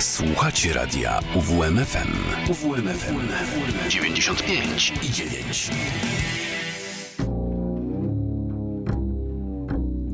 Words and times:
Słuchacie 0.00 0.72
radia 0.72 1.20
UWMFM. 1.34 2.12
UWMFM 2.50 3.18
95 3.88 4.92
i 5.02 5.12
9. 5.12 5.70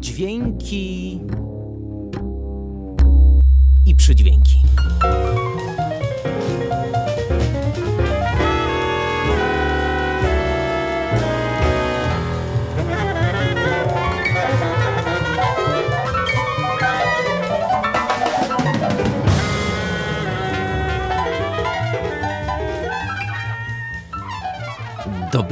Dźwięki 0.00 1.20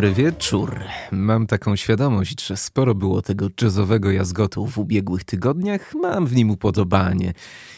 Dobry 0.04 0.24
wieczór. 0.24 0.80
Mam 1.12 1.46
taką 1.46 1.76
świadomość, 1.76 2.46
że 2.46 2.56
sporo 2.56 2.94
było 2.94 3.22
tego 3.22 3.48
jazzowego 3.62 4.10
jazgotu 4.10 4.66
w 4.66 4.78
ubiegłych 4.78 5.24
tygodniach. 5.24 5.94
Mam 5.94 6.26
w 6.26 6.34
nim 6.34 6.50
upodobanie 6.50 7.32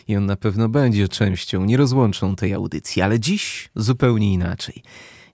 i 0.08 0.16
on 0.16 0.26
na 0.26 0.36
pewno 0.36 0.68
będzie 0.68 1.08
częścią 1.08 1.64
nierozłączną 1.64 2.36
tej 2.36 2.54
audycji, 2.54 3.02
ale 3.02 3.20
dziś 3.20 3.68
zupełnie 3.76 4.32
inaczej. 4.32 4.82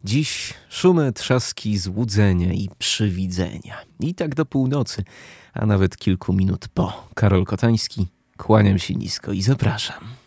Dziś 0.04 0.54
szumy, 0.68 1.12
trzaski, 1.12 1.78
złudzenia 1.78 2.52
i 2.52 2.68
przywidzenia. 2.78 3.76
I 4.00 4.14
tak 4.14 4.34
do 4.34 4.46
północy, 4.46 5.04
a 5.52 5.66
nawet 5.66 5.96
kilku 5.96 6.32
minut 6.32 6.68
po. 6.68 7.08
Karol 7.14 7.44
Kotański, 7.44 8.06
kłaniam 8.36 8.78
się 8.78 8.94
nisko 8.94 9.32
i 9.32 9.42
zapraszam. 9.42 10.21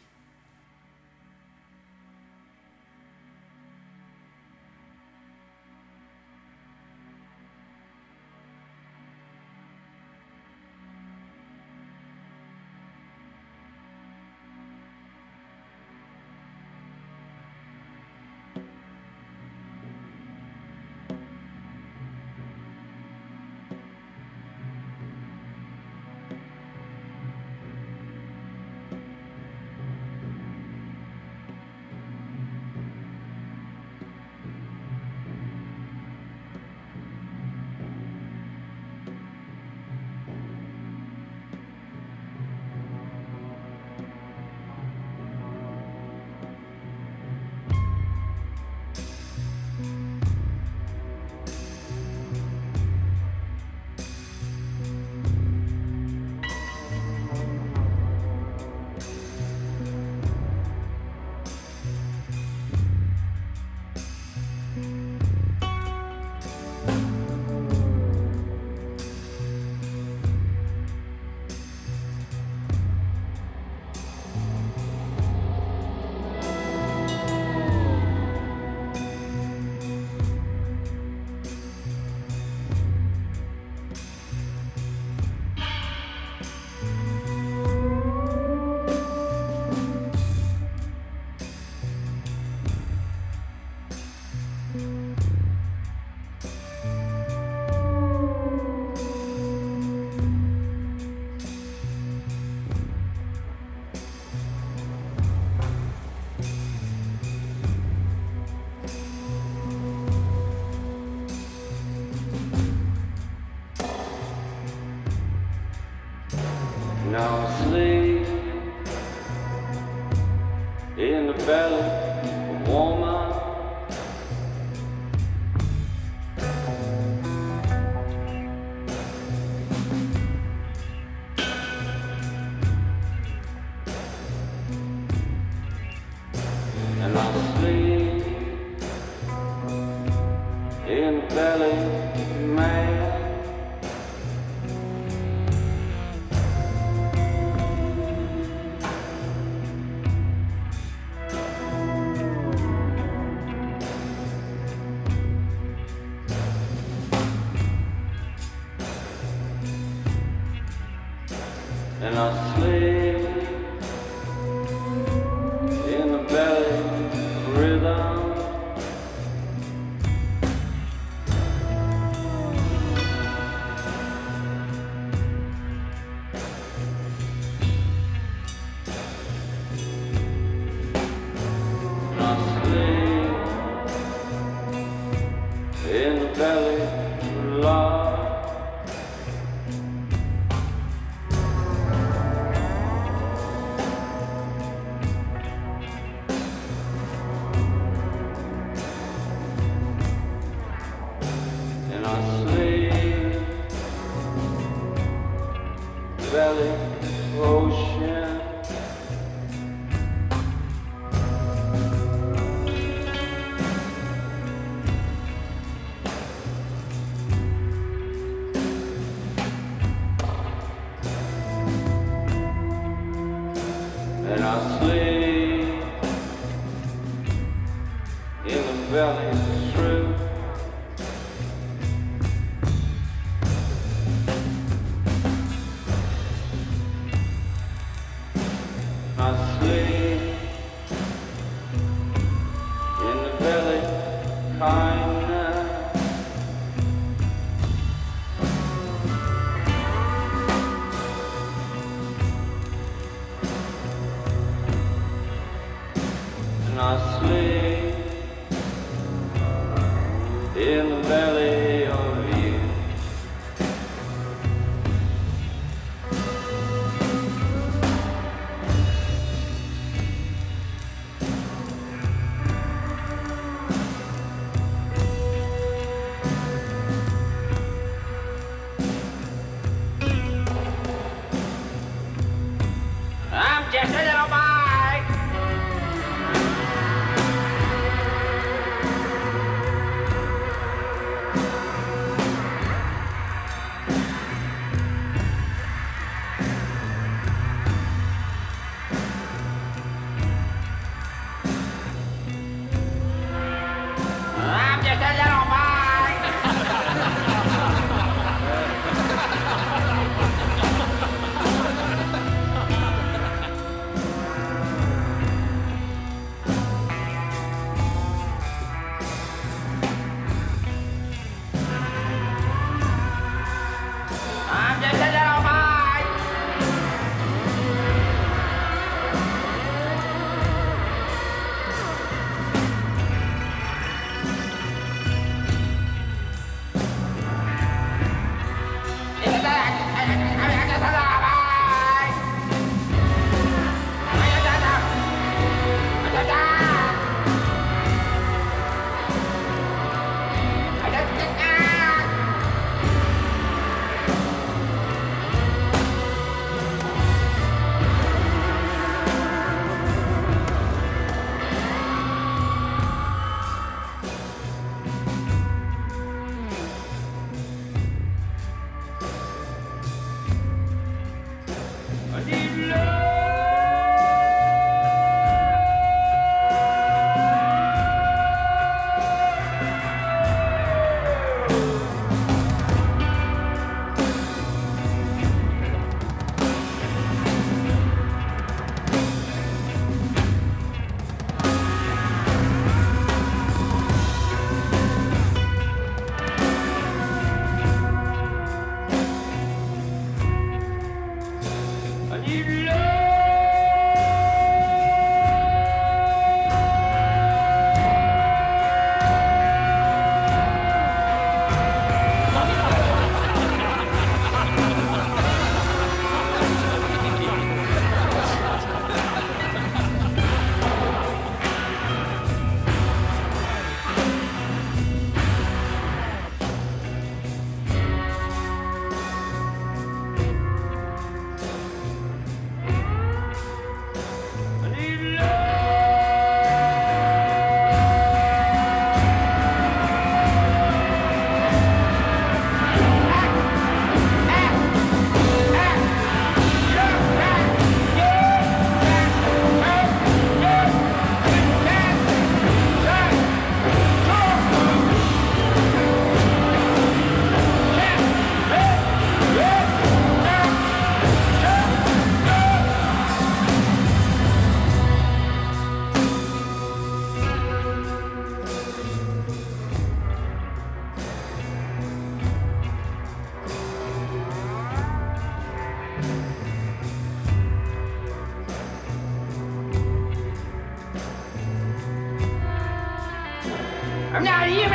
I'm 484.16 484.24
not 484.24 484.48
human. 484.48 484.72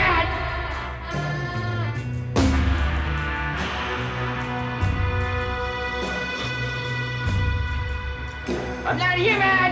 I'm 8.85 8.99
not 8.99 9.17
human. 9.17 9.70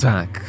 Tak, 0.00 0.44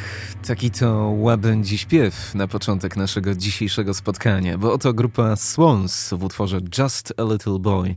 taki 0.46 0.70
to 0.70 1.14
łabędzi 1.16 1.78
śpiew 1.78 2.34
na 2.34 2.48
początek 2.48 2.96
naszego 2.96 3.34
dzisiejszego 3.34 3.94
spotkania, 3.94 4.58
bo 4.58 4.72
oto 4.72 4.92
grupa 4.92 5.36
Swans 5.36 6.10
w 6.14 6.24
utworze 6.24 6.60
Just 6.78 7.12
a 7.16 7.32
Little 7.32 7.58
Boy 7.58 7.96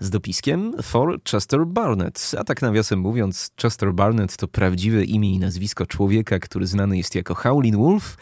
z 0.00 0.10
dopiskiem 0.10 0.72
for 0.82 1.22
Chester 1.30 1.66
Barnett. 1.66 2.32
A 2.38 2.44
tak 2.44 2.62
nawiasem 2.62 2.98
mówiąc, 2.98 3.50
Chester 3.62 3.92
Barnett 3.92 4.36
to 4.36 4.48
prawdziwe 4.48 5.04
imię 5.04 5.34
i 5.34 5.38
nazwisko 5.38 5.86
człowieka, 5.86 6.38
który 6.38 6.66
znany 6.66 6.96
jest 6.96 7.14
jako 7.14 7.34
Howlin' 7.34 7.76
Wolf 7.76 8.16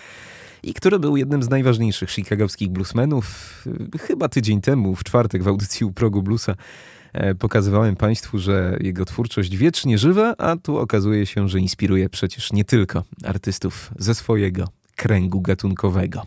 i 0.62 0.74
który 0.74 0.98
był 0.98 1.16
jednym 1.16 1.42
z 1.42 1.48
najważniejszych 1.48 2.10
chicagowskich 2.10 2.68
bluesmenów. 2.68 3.54
Chyba 4.00 4.28
tydzień 4.28 4.60
temu, 4.60 4.96
w 4.96 5.04
czwartek 5.04 5.42
w 5.42 5.48
audycji 5.48 5.86
u 5.86 5.92
progu 5.92 6.22
bluesa 6.22 6.54
pokazywałem 7.38 7.96
Państwu, 7.96 8.38
że 8.38 8.76
jego 8.80 9.04
twórczość 9.04 9.56
wiecznie 9.56 9.98
żywa, 9.98 10.34
a 10.38 10.56
tu 10.56 10.78
okazuje 10.78 11.26
się, 11.26 11.48
że 11.48 11.60
inspiruje 11.60 12.08
przecież 12.08 12.52
nie 12.52 12.64
tylko 12.64 13.04
artystów 13.24 13.90
ze 13.98 14.14
swojego 14.14 14.68
kręgu 14.96 15.40
gatunkowego. 15.40 16.26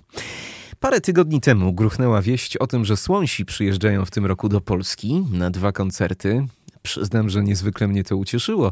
Parę 0.80 1.02
tygodni 1.02 1.42
temu 1.42 1.74
gruchnęła 1.74 2.22
wieść 2.22 2.58
o 2.58 2.68
tym, 2.68 2.86
że 2.86 2.98
Słonsi 2.98 3.46
przyjeżdżają 3.46 4.06
w 4.06 4.12
tym 4.12 4.26
roku 4.26 4.50
do 4.50 4.62
Polski 4.62 5.26
na 5.32 5.50
dwa 5.52 5.72
koncerty. 5.72 6.48
Przyznam, 6.82 7.30
że 7.30 7.44
niezwykle 7.44 7.88
mnie 7.88 8.04
to 8.04 8.18
ucieszyło. 8.18 8.72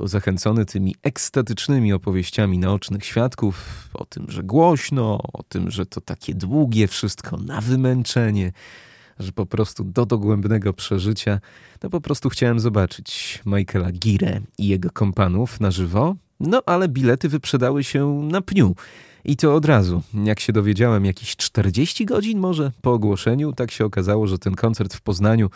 Zachęcony 0.00 0.64
tymi 0.64 0.94
ekstatycznymi 1.02 1.92
opowieściami 1.92 2.58
naocznych 2.58 3.04
świadków 3.04 3.88
o 3.94 4.04
tym, 4.04 4.26
że 4.28 4.42
głośno, 4.42 5.18
o 5.32 5.42
tym, 5.42 5.70
że 5.70 5.86
to 5.86 6.00
takie 6.00 6.34
długie 6.34 6.88
wszystko 6.88 7.36
na 7.36 7.60
wymęczenie 7.60 8.52
że 9.20 9.32
po 9.32 9.46
prostu 9.46 9.84
do 9.84 10.06
dogłębnego 10.06 10.72
przeżycia, 10.72 11.40
to 11.78 11.90
po 11.90 12.00
prostu 12.00 12.28
chciałem 12.28 12.60
zobaczyć 12.60 13.40
Michaela 13.46 13.92
Gire 13.92 14.40
i 14.58 14.68
jego 14.68 14.90
kompanów 14.90 15.60
na 15.60 15.70
żywo, 15.70 16.14
no 16.40 16.62
ale 16.66 16.88
bilety 16.88 17.28
wyprzedały 17.28 17.84
się 17.84 18.22
na 18.22 18.40
pniu. 18.40 18.74
I 19.24 19.36
to 19.36 19.54
od 19.54 19.64
razu. 19.64 20.02
Jak 20.24 20.40
się 20.40 20.52
dowiedziałem, 20.52 21.04
jakieś 21.04 21.36
40 21.36 22.06
godzin 22.06 22.38
może 22.38 22.72
po 22.82 22.92
ogłoszeniu, 22.92 23.52
tak 23.52 23.70
się 23.70 23.84
okazało, 23.84 24.26
że 24.26 24.38
ten 24.38 24.54
koncert 24.54 24.94
w 24.94 25.00
Poznaniu 25.00 25.50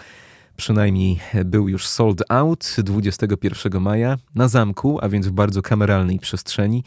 przynajmniej 0.57 1.21
był 1.45 1.69
już 1.69 1.87
sold 1.87 2.23
out 2.29 2.77
21 2.79 3.83
maja 3.83 4.17
na 4.35 4.49
zamku, 4.49 4.99
a 5.03 5.09
więc 5.09 5.27
w 5.27 5.33
bardzo 5.33 5.63
kameralnej 5.63 6.19
przestrzeni. 6.19 6.85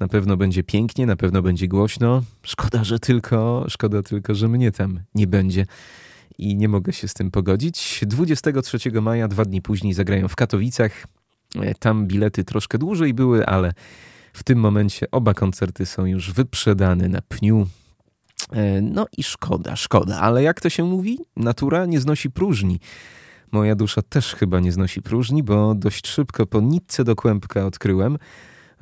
Na 0.00 0.08
pewno 0.08 0.36
będzie 0.36 0.62
pięknie, 0.62 1.06
na 1.06 1.16
pewno 1.16 1.42
będzie 1.42 1.68
głośno. 1.68 2.22
Szkoda, 2.42 2.84
że 2.84 2.98
tylko, 2.98 3.66
szkoda 3.68 4.02
tylko, 4.02 4.34
że 4.34 4.48
mnie 4.48 4.72
tam 4.72 5.00
nie 5.14 5.26
będzie 5.26 5.66
i 6.38 6.56
nie 6.56 6.68
mogę 6.68 6.92
się 6.92 7.08
z 7.08 7.14
tym 7.14 7.30
pogodzić. 7.30 8.00
23 8.06 8.78
maja, 9.02 9.28
dwa 9.28 9.44
dni 9.44 9.62
później, 9.62 9.94
zagrają 9.94 10.28
w 10.28 10.36
Katowicach. 10.36 11.06
E, 11.60 11.74
tam 11.74 12.06
bilety 12.06 12.44
troszkę 12.44 12.78
dłużej 12.78 13.14
były, 13.14 13.46
ale 13.46 13.72
w 14.32 14.42
tym 14.42 14.58
momencie 14.58 15.10
oba 15.10 15.34
koncerty 15.34 15.86
są 15.86 16.06
już 16.06 16.32
wyprzedane 16.32 17.08
na 17.08 17.20
pniu. 17.22 17.66
E, 18.52 18.80
no 18.80 19.06
i 19.16 19.22
szkoda, 19.22 19.76
szkoda, 19.76 20.20
ale 20.20 20.42
jak 20.42 20.60
to 20.60 20.70
się 20.70 20.84
mówi? 20.84 21.18
Natura 21.36 21.86
nie 21.86 22.00
znosi 22.00 22.30
próżni. 22.30 22.80
Moja 23.52 23.74
dusza 23.74 24.02
też 24.02 24.34
chyba 24.34 24.60
nie 24.60 24.72
znosi 24.72 25.02
próżni, 25.02 25.42
bo 25.42 25.74
dość 25.74 26.06
szybko 26.06 26.46
po 26.46 26.60
nitce 26.60 27.04
do 27.04 27.16
kłębka 27.16 27.66
odkryłem, 27.66 28.18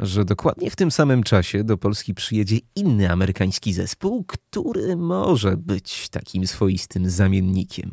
że 0.02 0.24
dokładnie 0.24 0.70
w 0.70 0.76
tym 0.76 0.90
samym 0.90 1.22
czasie 1.22 1.64
do 1.64 1.78
Polski 1.78 2.14
przyjedzie 2.14 2.56
inny 2.76 3.10
amerykański 3.10 3.72
zespół, 3.72 4.24
który 4.24 4.96
może 4.96 5.56
być 5.56 6.08
takim 6.08 6.46
swoistym 6.46 7.10
zamiennikiem 7.10 7.90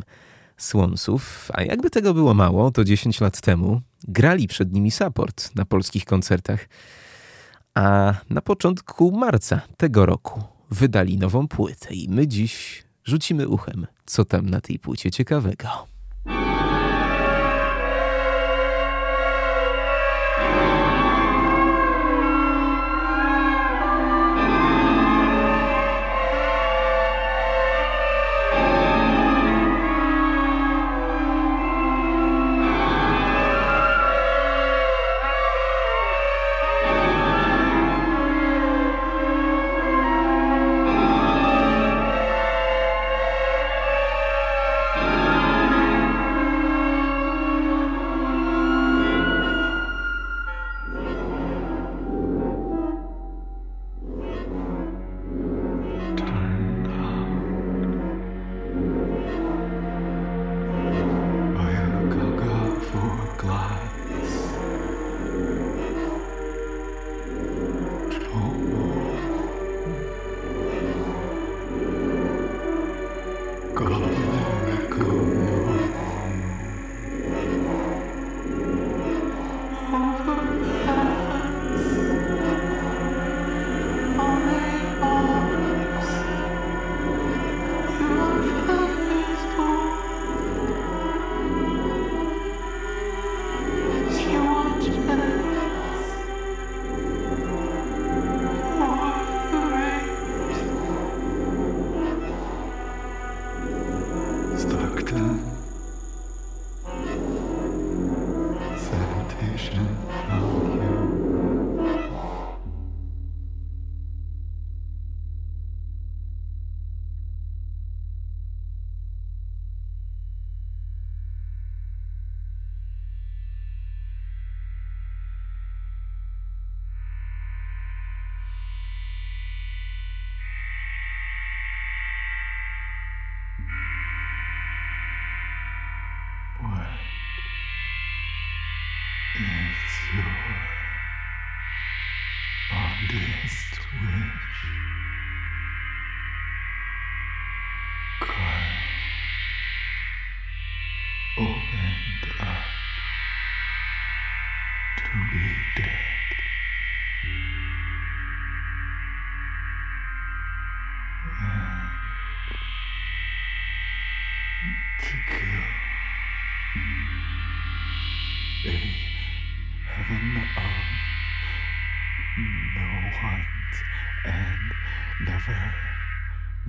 Słonsów. 0.57 1.51
A 1.53 1.63
jakby 1.63 1.89
tego 1.89 2.13
było 2.13 2.33
mało, 2.33 2.71
to 2.71 2.83
10 2.83 3.21
lat 3.21 3.41
temu 3.41 3.81
grali 4.07 4.47
przed 4.47 4.73
nimi 4.73 4.91
support 4.91 5.55
na 5.55 5.65
polskich 5.65 6.05
koncertach. 6.05 6.67
A 7.73 8.13
na 8.29 8.41
początku 8.41 9.11
marca 9.11 9.61
tego 9.77 10.05
roku 10.05 10.43
wydali 10.71 11.17
nową 11.17 11.47
płytę 11.47 11.93
i 11.93 12.09
my 12.09 12.27
dziś 12.27 12.83
rzucimy 13.03 13.47
uchem, 13.47 13.87
co 14.05 14.25
tam 14.25 14.49
na 14.49 14.61
tej 14.61 14.79
płycie 14.79 15.11
ciekawego. 15.11 15.67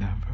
Never. 0.01 0.30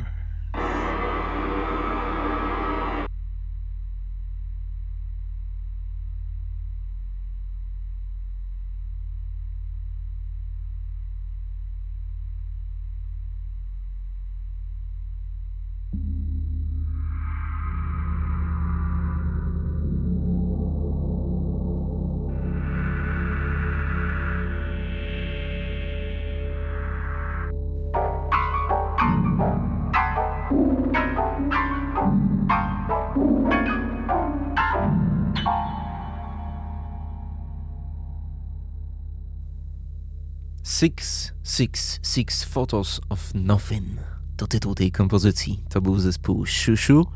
Six, 40.86 41.32
Six, 41.44 42.00
Six 42.02 42.44
Photos 42.44 43.00
of 43.08 43.34
Nothing 43.34 43.98
to 44.36 44.46
tytuł 44.46 44.74
tej 44.74 44.92
kompozycji. 44.92 45.64
To 45.68 45.80
był 45.80 45.98
zespół 45.98 46.46
Shushu. 46.46 47.06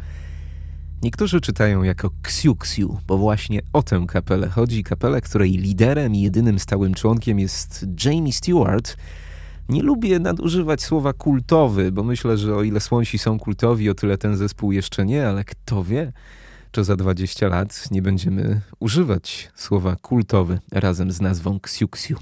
Niektórzy 1.02 1.40
czytają 1.40 1.82
jako 1.82 2.10
Ksiu 2.22 2.56
Ksiu, 2.56 2.98
bo 3.06 3.18
właśnie 3.18 3.60
o 3.72 3.82
tę 3.82 4.04
kapelę 4.08 4.48
chodzi. 4.48 4.84
Kapelę, 4.84 5.20
której 5.20 5.50
liderem 5.50 6.14
i 6.14 6.20
jedynym 6.20 6.58
stałym 6.58 6.94
członkiem 6.94 7.38
jest 7.38 7.86
Jamie 8.04 8.32
Stewart. 8.32 8.96
Nie 9.68 9.82
lubię 9.82 10.18
nadużywać 10.18 10.82
słowa 10.82 11.12
kultowy, 11.12 11.92
bo 11.92 12.04
myślę, 12.04 12.38
że 12.38 12.54
o 12.54 12.62
ile 12.62 12.80
Słonsi 12.80 13.18
są 13.18 13.38
kultowi, 13.38 13.90
o 13.90 13.94
tyle 13.94 14.18
ten 14.18 14.36
zespół 14.36 14.72
jeszcze 14.72 15.04
nie, 15.04 15.28
ale 15.28 15.44
kto 15.44 15.84
wie, 15.84 16.12
czy 16.70 16.84
za 16.84 16.96
20 16.96 17.48
lat 17.48 17.90
nie 17.90 18.02
będziemy 18.02 18.60
używać 18.80 19.50
słowa 19.54 19.96
kultowy 19.96 20.58
razem 20.72 21.12
z 21.12 21.20
nazwą 21.20 21.60
Ksiu 21.60 21.88
Ksiu. 21.88 22.16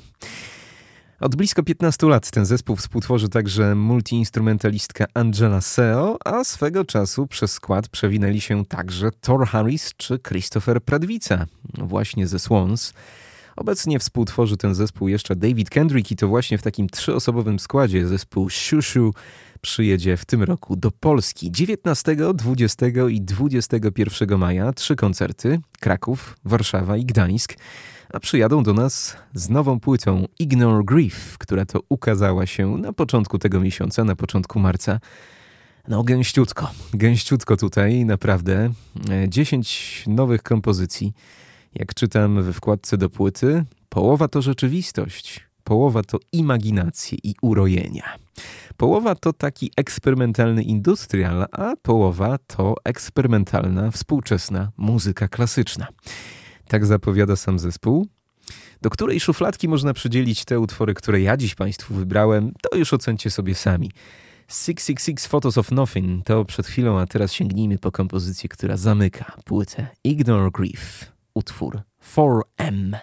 Od 1.20 1.36
blisko 1.36 1.62
15 1.62 2.06
lat 2.06 2.30
ten 2.30 2.46
zespół 2.46 2.76
współtworzy 2.76 3.28
także 3.28 3.74
multiinstrumentalistka 3.74 5.06
Angela 5.14 5.60
Seo, 5.60 6.18
a 6.24 6.44
swego 6.44 6.84
czasu 6.84 7.26
przez 7.26 7.52
skład 7.52 7.88
przewinęli 7.88 8.40
się 8.40 8.64
także 8.64 9.10
Thor 9.20 9.46
Harris 9.46 9.92
czy 9.96 10.18
Christopher 10.18 10.82
Pradwica, 10.82 11.46
właśnie 11.78 12.26
ze 12.26 12.38
Swans. 12.38 12.92
Obecnie 13.56 13.98
współtworzy 13.98 14.56
ten 14.56 14.74
zespół 14.74 15.08
jeszcze 15.08 15.36
David 15.36 15.70
Kendrick 15.70 16.10
i 16.10 16.16
to 16.16 16.28
właśnie 16.28 16.58
w 16.58 16.62
takim 16.62 16.88
trzyosobowym 16.88 17.58
składzie 17.58 18.06
zespół 18.06 18.50
Shushu 18.50 19.14
przyjedzie 19.60 20.16
w 20.16 20.24
tym 20.24 20.42
roku 20.42 20.76
do 20.76 20.90
Polski. 20.90 21.52
19, 21.52 22.16
20 22.34 22.86
i 23.10 23.20
21 23.20 24.38
maja 24.38 24.72
trzy 24.72 24.96
koncerty: 24.96 25.60
Kraków, 25.80 26.36
Warszawa 26.44 26.96
i 26.96 27.04
Gdańsk 27.04 27.54
a 28.12 28.20
przyjadą 28.20 28.62
do 28.62 28.74
nas 28.74 29.16
z 29.34 29.48
nową 29.48 29.80
płytą 29.80 30.26
Ignore 30.38 30.84
Grief, 30.84 31.38
która 31.38 31.64
to 31.64 31.80
ukazała 31.88 32.46
się 32.46 32.78
na 32.78 32.92
początku 32.92 33.38
tego 33.38 33.60
miesiąca, 33.60 34.04
na 34.04 34.16
początku 34.16 34.58
marca. 34.58 35.00
No 35.88 36.04
gęściutko, 36.04 36.70
gęściutko 36.94 37.56
tutaj, 37.56 38.04
naprawdę. 38.04 38.70
10 39.28 40.04
nowych 40.06 40.42
kompozycji. 40.42 41.12
Jak 41.74 41.94
czytam 41.94 42.42
we 42.42 42.52
wkładce 42.52 42.98
do 42.98 43.10
płyty, 43.10 43.64
połowa 43.88 44.28
to 44.28 44.42
rzeczywistość, 44.42 45.48
połowa 45.64 46.02
to 46.02 46.18
imaginacje 46.32 47.18
i 47.22 47.34
urojenia. 47.42 48.16
Połowa 48.76 49.14
to 49.14 49.32
taki 49.32 49.70
eksperymentalny 49.76 50.62
industrial, 50.62 51.46
a 51.52 51.76
połowa 51.82 52.38
to 52.46 52.74
eksperymentalna, 52.84 53.90
współczesna 53.90 54.70
muzyka 54.76 55.28
klasyczna. 55.28 55.86
Tak 56.68 56.86
zapowiada 56.86 57.36
sam 57.36 57.58
zespół. 57.58 58.06
Do 58.82 58.90
której 58.90 59.20
szufladki 59.20 59.68
można 59.68 59.94
przydzielić 59.94 60.44
te 60.44 60.60
utwory, 60.60 60.94
które 60.94 61.20
ja 61.20 61.36
dziś 61.36 61.54
Państwu 61.54 61.94
wybrałem, 61.94 62.52
to 62.62 62.78
już 62.78 62.92
ocencie 62.92 63.30
sobie 63.30 63.54
sami. 63.54 63.90
666 64.48 65.26
Photos 65.26 65.58
of 65.58 65.70
Nothing 65.70 66.24
to 66.24 66.44
przed 66.44 66.66
chwilą, 66.66 67.00
a 67.00 67.06
teraz 67.06 67.32
sięgnijmy 67.32 67.78
po 67.78 67.92
kompozycję, 67.92 68.48
która 68.48 68.76
zamyka 68.76 69.32
płytę 69.44 69.86
Ignore 70.04 70.50
Grief, 70.50 71.12
utwór 71.34 71.80
4M. 72.14 72.96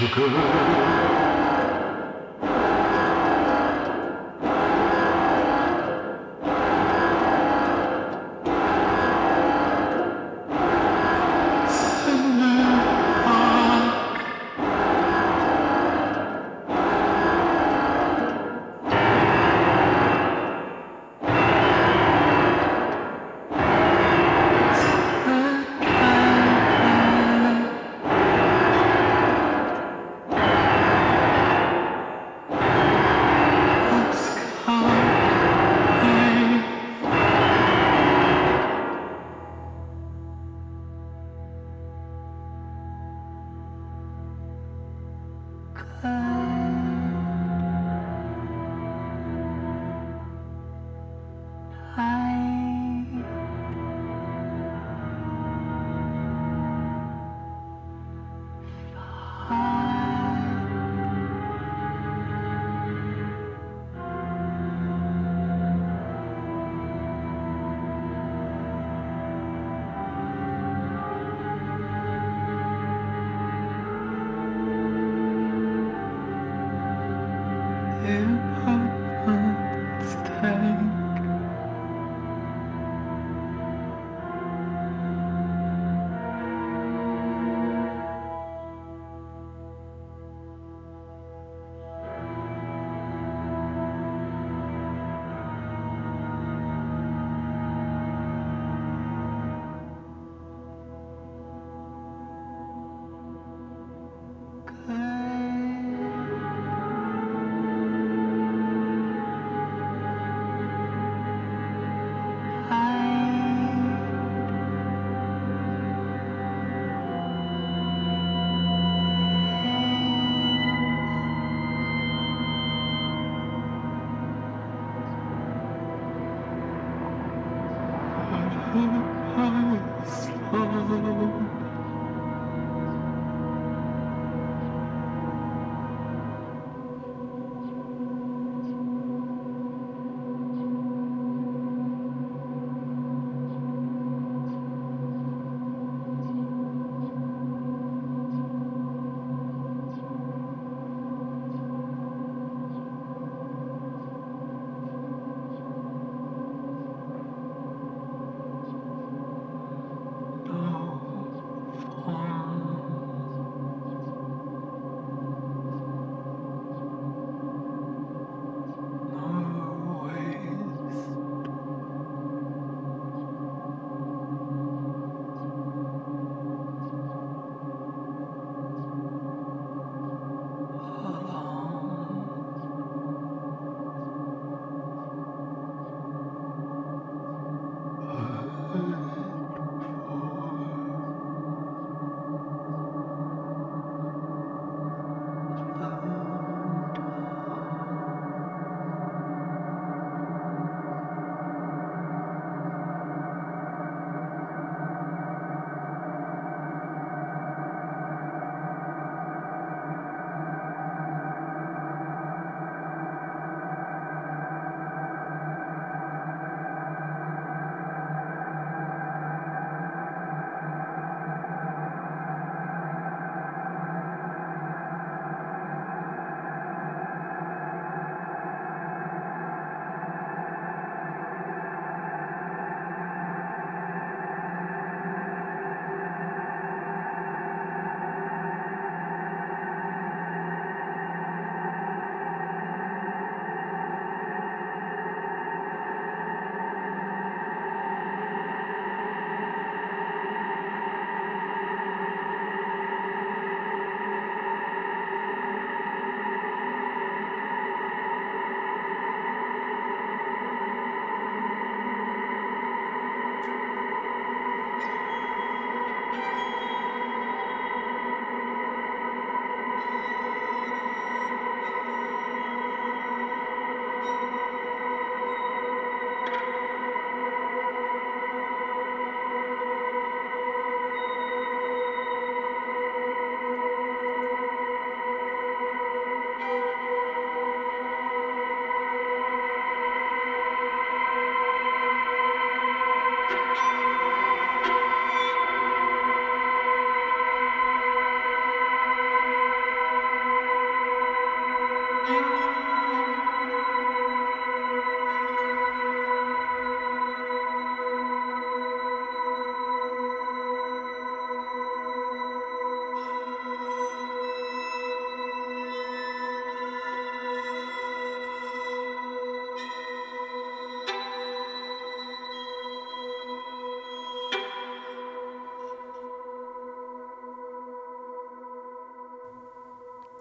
No. 0.00 1.27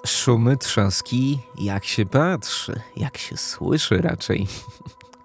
Szumy, 0.08 0.58
trzaski, 0.58 1.40
jak 1.58 1.86
się 1.86 2.06
patrzy, 2.06 2.82
jak 2.96 3.18
się 3.18 3.38
słyszy 3.38 3.98
raczej. 3.98 4.48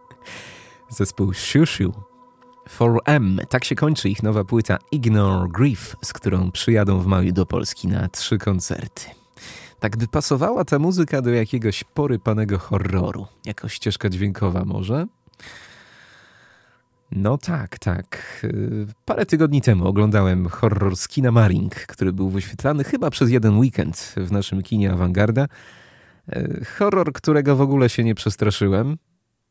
Zespół 0.89 1.35
Shushu 1.35 1.93
4M. 2.79 3.47
Tak 3.47 3.65
się 3.65 3.75
kończy 3.75 4.09
ich 4.09 4.23
nowa 4.23 4.45
płyta 4.45 4.79
Ignore 4.93 5.49
Grief, 5.49 5.97
z 6.03 6.13
którą 6.13 6.51
przyjadą 6.51 7.01
w 7.01 7.07
maju 7.07 7.33
do 7.33 7.47
Polski 7.47 7.89
na 7.89 8.09
trzy 8.09 8.39
koncerty. 8.39 9.03
Tak 9.81 9.97
by 9.97 10.09
pasowała 10.09 10.65
ta 10.65 10.79
muzyka 10.79 11.23
do 11.23 11.31
jakiegoś 11.31 11.85
porypanego 11.85 12.59
horroru. 12.59 13.27
Jako 13.45 13.69
ścieżka 13.69 14.09
dźwiękowa 14.09 14.65
może? 14.65 15.07
No 17.17 17.39
tak, 17.39 17.79
tak. 17.79 18.41
Y, 18.45 18.87
parę 19.05 19.27
tygodni 19.27 19.63
temu 19.63 19.87
oglądałem 19.87 20.49
horror 20.49 20.97
z 20.97 21.09
kina 21.09 21.33
Maring, 21.33 21.75
który 21.75 22.13
był 22.13 22.31
wyświetlany 22.31 22.85
chyba 22.85 23.11
przez 23.11 23.31
jeden 23.31 23.59
weekend 23.59 24.15
w 24.17 24.33
naszym 24.33 24.63
kinie 24.63 24.93
Awangarda. 24.93 25.47
Y, 26.37 26.65
horror, 26.79 27.13
którego 27.13 27.57
w 27.57 27.61
ogóle 27.61 27.89
się 27.89 28.05
nie 28.05 28.15
przestraszyłem. 28.15 28.97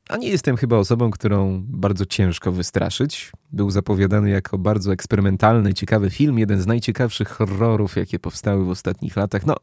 A 0.10 0.18
nie 0.18 0.30
jestem 0.30 0.58
chyba 0.58 0.78
osobą, 0.78 1.12
którą 1.12 1.64
bardzo 1.68 2.06
ciężko 2.06 2.52
wystraszyć. 2.52 3.32
Był 3.52 3.70
zapowiadany 3.72 4.30
jako 4.30 4.58
bardzo 4.58 4.94
eksperymentalny, 4.94 5.74
ciekawy 5.74 6.10
film, 6.10 6.40
jeden 6.40 6.62
z 6.62 6.68
najciekawszych 6.68 7.30
horrorów, 7.30 7.96
jakie 7.96 8.20
powstały 8.20 8.66
w 8.66 8.70
ostatnich 8.70 9.16
latach. 9.16 9.46
No, 9.46 9.56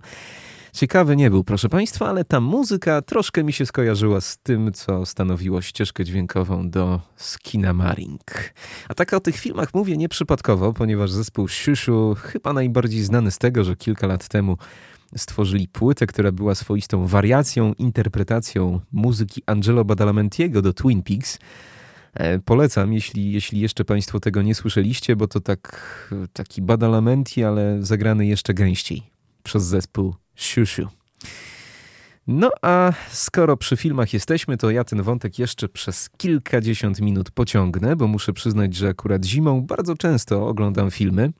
ciekawy 0.72 1.16
nie 1.16 1.30
był, 1.30 1.44
proszę 1.44 1.68
Państwa, 1.68 2.08
ale 2.08 2.24
ta 2.24 2.40
muzyka 2.40 3.02
troszkę 3.02 3.44
mi 3.44 3.52
się 3.52 3.66
skojarzyła 3.66 4.20
z 4.20 4.38
tym, 4.38 4.72
co 4.72 5.06
stanowiło 5.06 5.62
ścieżkę 5.62 6.04
dźwiękową 6.04 6.70
do 6.70 7.00
Skina 7.16 7.72
Maring. 7.72 8.22
A 8.88 8.94
tak 8.94 9.12
o 9.12 9.20
tych 9.20 9.36
filmach 9.36 9.74
mówię 9.74 9.96
nieprzypadkowo, 9.96 10.72
ponieważ 10.72 11.10
zespół 11.10 11.48
Shushu 11.48 12.14
chyba 12.14 12.52
najbardziej 12.52 13.02
znany 13.02 13.30
z 13.30 13.38
tego, 13.38 13.64
że 13.64 13.76
kilka 13.76 14.06
lat 14.06 14.28
temu 14.28 14.56
stworzyli 15.16 15.68
płytę, 15.68 16.06
która 16.06 16.32
była 16.32 16.54
swoistą 16.54 17.06
wariacją, 17.06 17.72
interpretacją 17.72 18.80
muzyki 18.92 19.42
Angelo 19.46 19.84
Badalamentiego 19.84 20.62
do 20.62 20.72
Twin 20.72 21.02
Peaks. 21.02 21.38
E, 22.14 22.38
polecam, 22.38 22.92
jeśli, 22.92 23.32
jeśli 23.32 23.60
jeszcze 23.60 23.84
Państwo 23.84 24.20
tego 24.20 24.42
nie 24.42 24.54
słyszeliście, 24.54 25.16
bo 25.16 25.28
to 25.28 25.40
tak, 25.40 26.08
taki 26.32 26.62
Badalamenti, 26.62 27.44
ale 27.44 27.76
zagrany 27.80 28.26
jeszcze 28.26 28.54
gęściej 28.54 29.02
przez 29.42 29.64
zespół 29.64 30.14
Shushu. 30.38 30.88
No 32.26 32.50
a 32.62 32.92
skoro 33.10 33.56
przy 33.56 33.76
filmach 33.76 34.12
jesteśmy, 34.12 34.56
to 34.56 34.70
ja 34.70 34.84
ten 34.84 35.02
wątek 35.02 35.38
jeszcze 35.38 35.68
przez 35.68 36.10
kilkadziesiąt 36.10 37.00
minut 37.00 37.30
pociągnę, 37.30 37.96
bo 37.96 38.06
muszę 38.06 38.32
przyznać, 38.32 38.74
że 38.74 38.88
akurat 38.88 39.24
zimą 39.24 39.62
bardzo 39.62 39.96
często 39.96 40.48
oglądam 40.48 40.90
filmy, 40.90 41.32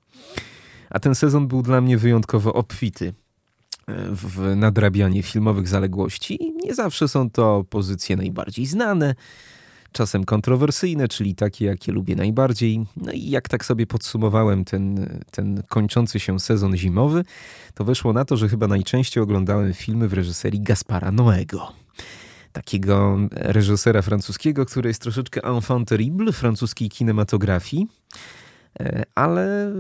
a 0.91 0.99
ten 0.99 1.15
sezon 1.15 1.49
był 1.49 1.63
dla 1.63 1.81
mnie 1.81 1.99
wyjątkowo 1.99 2.55
obfity 2.55 3.15
w 4.11 4.57
nadrabianie 4.57 5.23
filmowych 5.23 5.69
zaległości. 5.69 6.55
Nie 6.65 6.75
zawsze 6.75 7.09
są 7.09 7.31
to 7.31 7.65
pozycje 7.71 8.17
najbardziej 8.17 8.67
znane, 8.67 9.15
czasem 9.93 10.25
kontrowersyjne, 10.25 11.09
czyli 11.09 11.35
takie, 11.35 11.65
jakie 11.65 11.93
lubię 11.93 12.17
najbardziej. 12.17 12.87
No 12.97 13.13
i 13.13 13.31
jak 13.31 13.49
tak 13.49 13.65
sobie 13.65 13.87
podsumowałem 13.87 14.65
ten, 14.65 15.09
ten 15.31 15.63
kończący 15.69 16.21
się 16.21 16.41
sezon 16.41 16.77
zimowy, 16.77 17.25
to 17.75 17.85
wyszło 17.85 18.13
na 18.13 18.25
to, 18.25 18.37
że 18.37 18.49
chyba 18.49 18.67
najczęściej 18.67 19.23
oglądałem 19.23 19.75
filmy 19.75 20.09
w 20.09 20.13
reżyserii 20.13 20.61
Gaspara 20.61 21.13
Noego. 21.13 21.73
Takiego 22.53 23.19
reżysera 23.31 24.03
francuskiego, 24.03 24.67
który 24.67 24.91
jest 24.91 25.03
troszeczkę 25.03 25.45
enfant 25.45 25.89
terrible 25.89 26.33
francuskiej 26.33 26.89
kinematografii. 26.89 27.87
E, 28.81 29.03
ale 29.15 29.73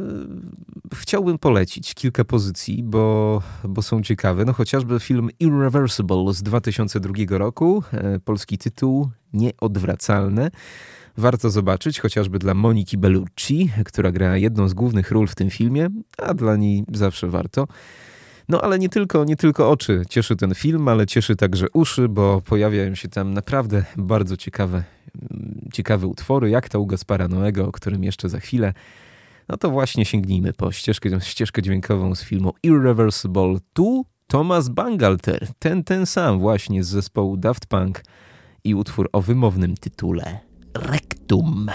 chciałbym 0.95 1.39
polecić 1.39 1.95
kilka 1.95 2.25
pozycji, 2.25 2.83
bo, 2.83 3.43
bo 3.65 3.83
są 3.83 4.03
ciekawe. 4.03 4.45
No 4.45 4.53
chociażby 4.53 5.01
film 5.01 5.29
Irreversible 5.41 6.35
z 6.35 6.43
2002 6.43 7.39
roku, 7.39 7.83
e, 7.93 8.19
polski 8.19 8.59
tytuł 8.59 9.11
Nieodwracalne. 9.33 10.51
Warto 11.17 11.51
zobaczyć, 11.51 12.01
chociażby 12.01 12.39
dla 12.39 12.55
Moniki 12.55 12.99
Bellucci, 12.99 13.71
która 13.85 14.13
gra 14.13 14.37
jedną 14.37 14.69
z 14.69 14.75
głównych 14.75 15.11
ról 15.11 15.27
w 15.27 15.35
tym 15.35 15.51
filmie, 15.51 15.89
a 16.19 16.35
dla 16.35 16.57
niej 16.57 16.85
zawsze 16.93 17.27
warto. 17.27 17.67
No 18.49 18.61
ale 18.61 18.79
nie 18.79 18.89
tylko, 18.89 19.25
nie 19.25 19.37
tylko 19.37 19.71
oczy 19.71 20.03
cieszy 20.09 20.37
ten 20.37 20.55
film, 20.55 20.89
ale 20.89 21.07
cieszy 21.07 21.37
także 21.37 21.67
uszy, 21.73 22.09
bo 22.09 22.41
pojawiają 22.41 22.95
się 22.95 23.09
tam 23.09 23.35
naprawdę 23.35 23.85
bardzo 23.97 24.37
ciekawe, 24.37 24.85
ciekawe 25.73 26.07
utwory, 26.07 26.51
jak 26.51 26.69
to 26.69 26.81
u 26.81 26.87
Gaspara 26.87 27.29
Noego, 27.29 27.69
o 27.69 27.73
którym 27.73 28.05
jeszcze 28.05 28.29
za 28.29 28.41
chwilę. 28.41 28.73
No 29.49 29.57
to 29.57 29.71
właśnie 29.71 30.05
sięgnijmy 30.05 30.53
po 30.53 30.73
ścieżkę, 30.73 31.21
ścieżkę 31.21 31.63
dźwiękową 31.63 32.15
z 32.15 32.23
filmu 32.23 32.53
Irreversible. 32.63 33.57
Tu 33.73 34.05
Thomas 34.27 34.69
Bangalter, 34.69 35.49
ten, 35.59 35.85
ten 35.85 36.07
sam 36.07 36.39
właśnie 36.39 36.85
z 36.85 36.89
zespołu 36.89 37.37
Daft 37.37 37.67
Punk 37.67 38.03
i 38.65 38.75
utwór 38.75 39.09
o 39.13 39.23
wymownym 39.23 39.77
tytule 39.77 40.41
Rectum. 40.75 41.71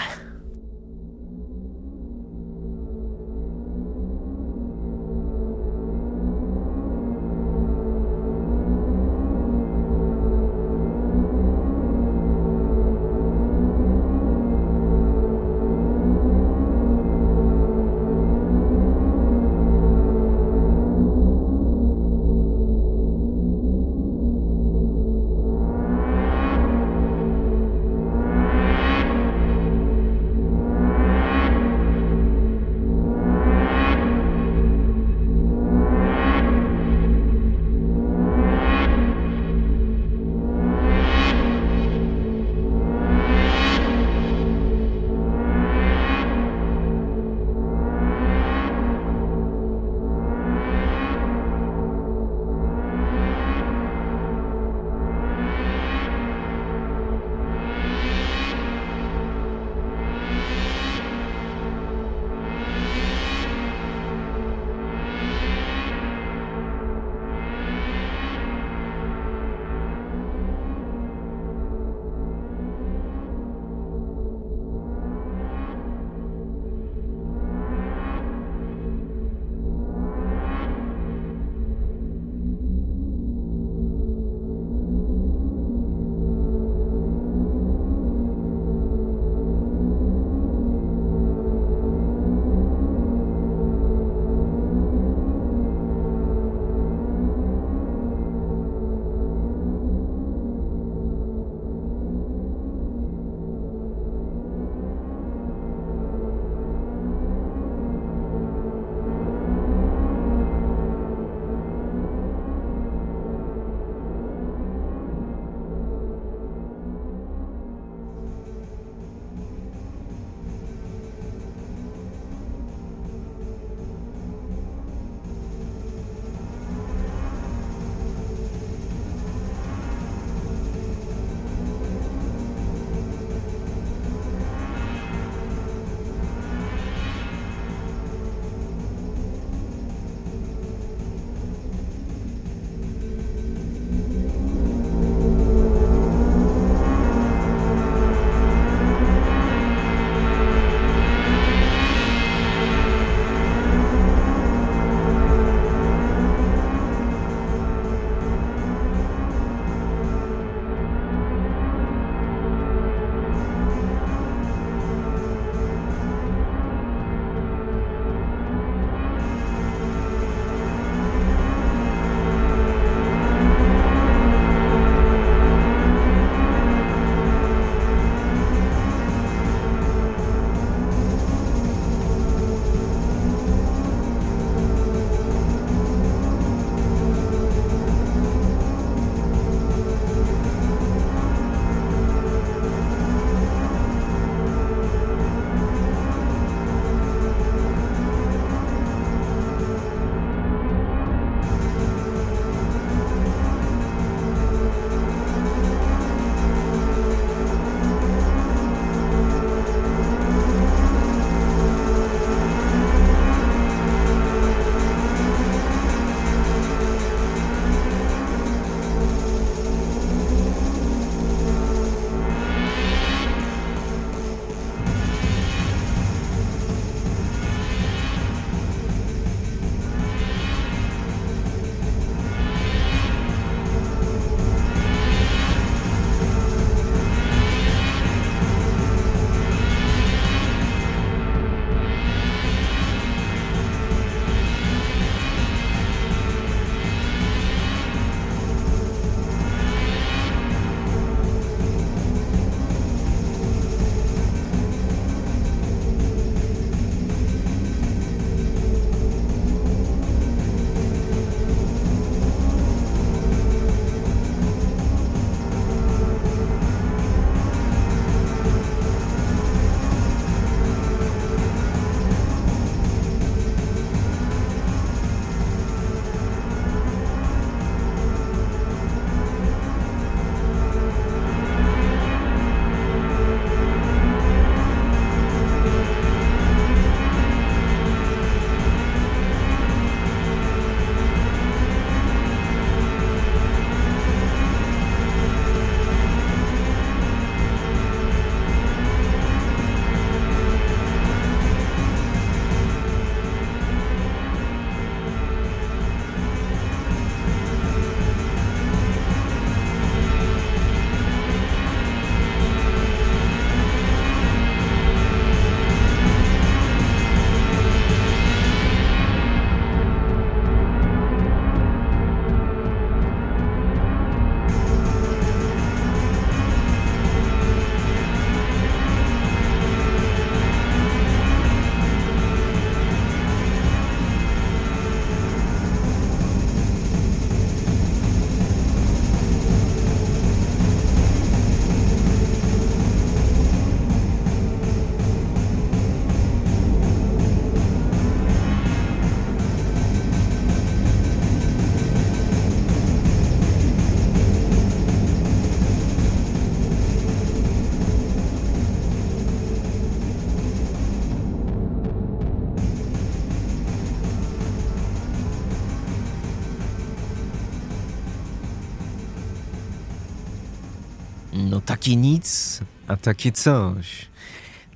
Takie 371.84 371.96
nic, 371.96 372.60
a 372.88 372.96
takie 372.96 373.32
coś. 373.32 374.08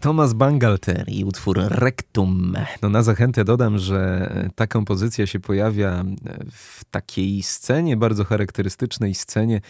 Thomas 0.00 0.32
Bangalter 0.32 1.04
i 1.06 1.24
utwór 1.24 1.58
Rectum. 1.68 2.56
No 2.82 2.88
na 2.88 3.02
zachętę 3.02 3.44
dodam, 3.44 3.78
że 3.78 4.30
ta 4.54 4.66
kompozycja 4.66 5.26
się 5.26 5.40
pojawia 5.40 6.04
w 6.52 6.84
takiej 6.84 7.42
scenie, 7.42 7.96
bardzo 7.96 8.24
charakterystycznej 8.24 9.14
scenie, 9.14 9.60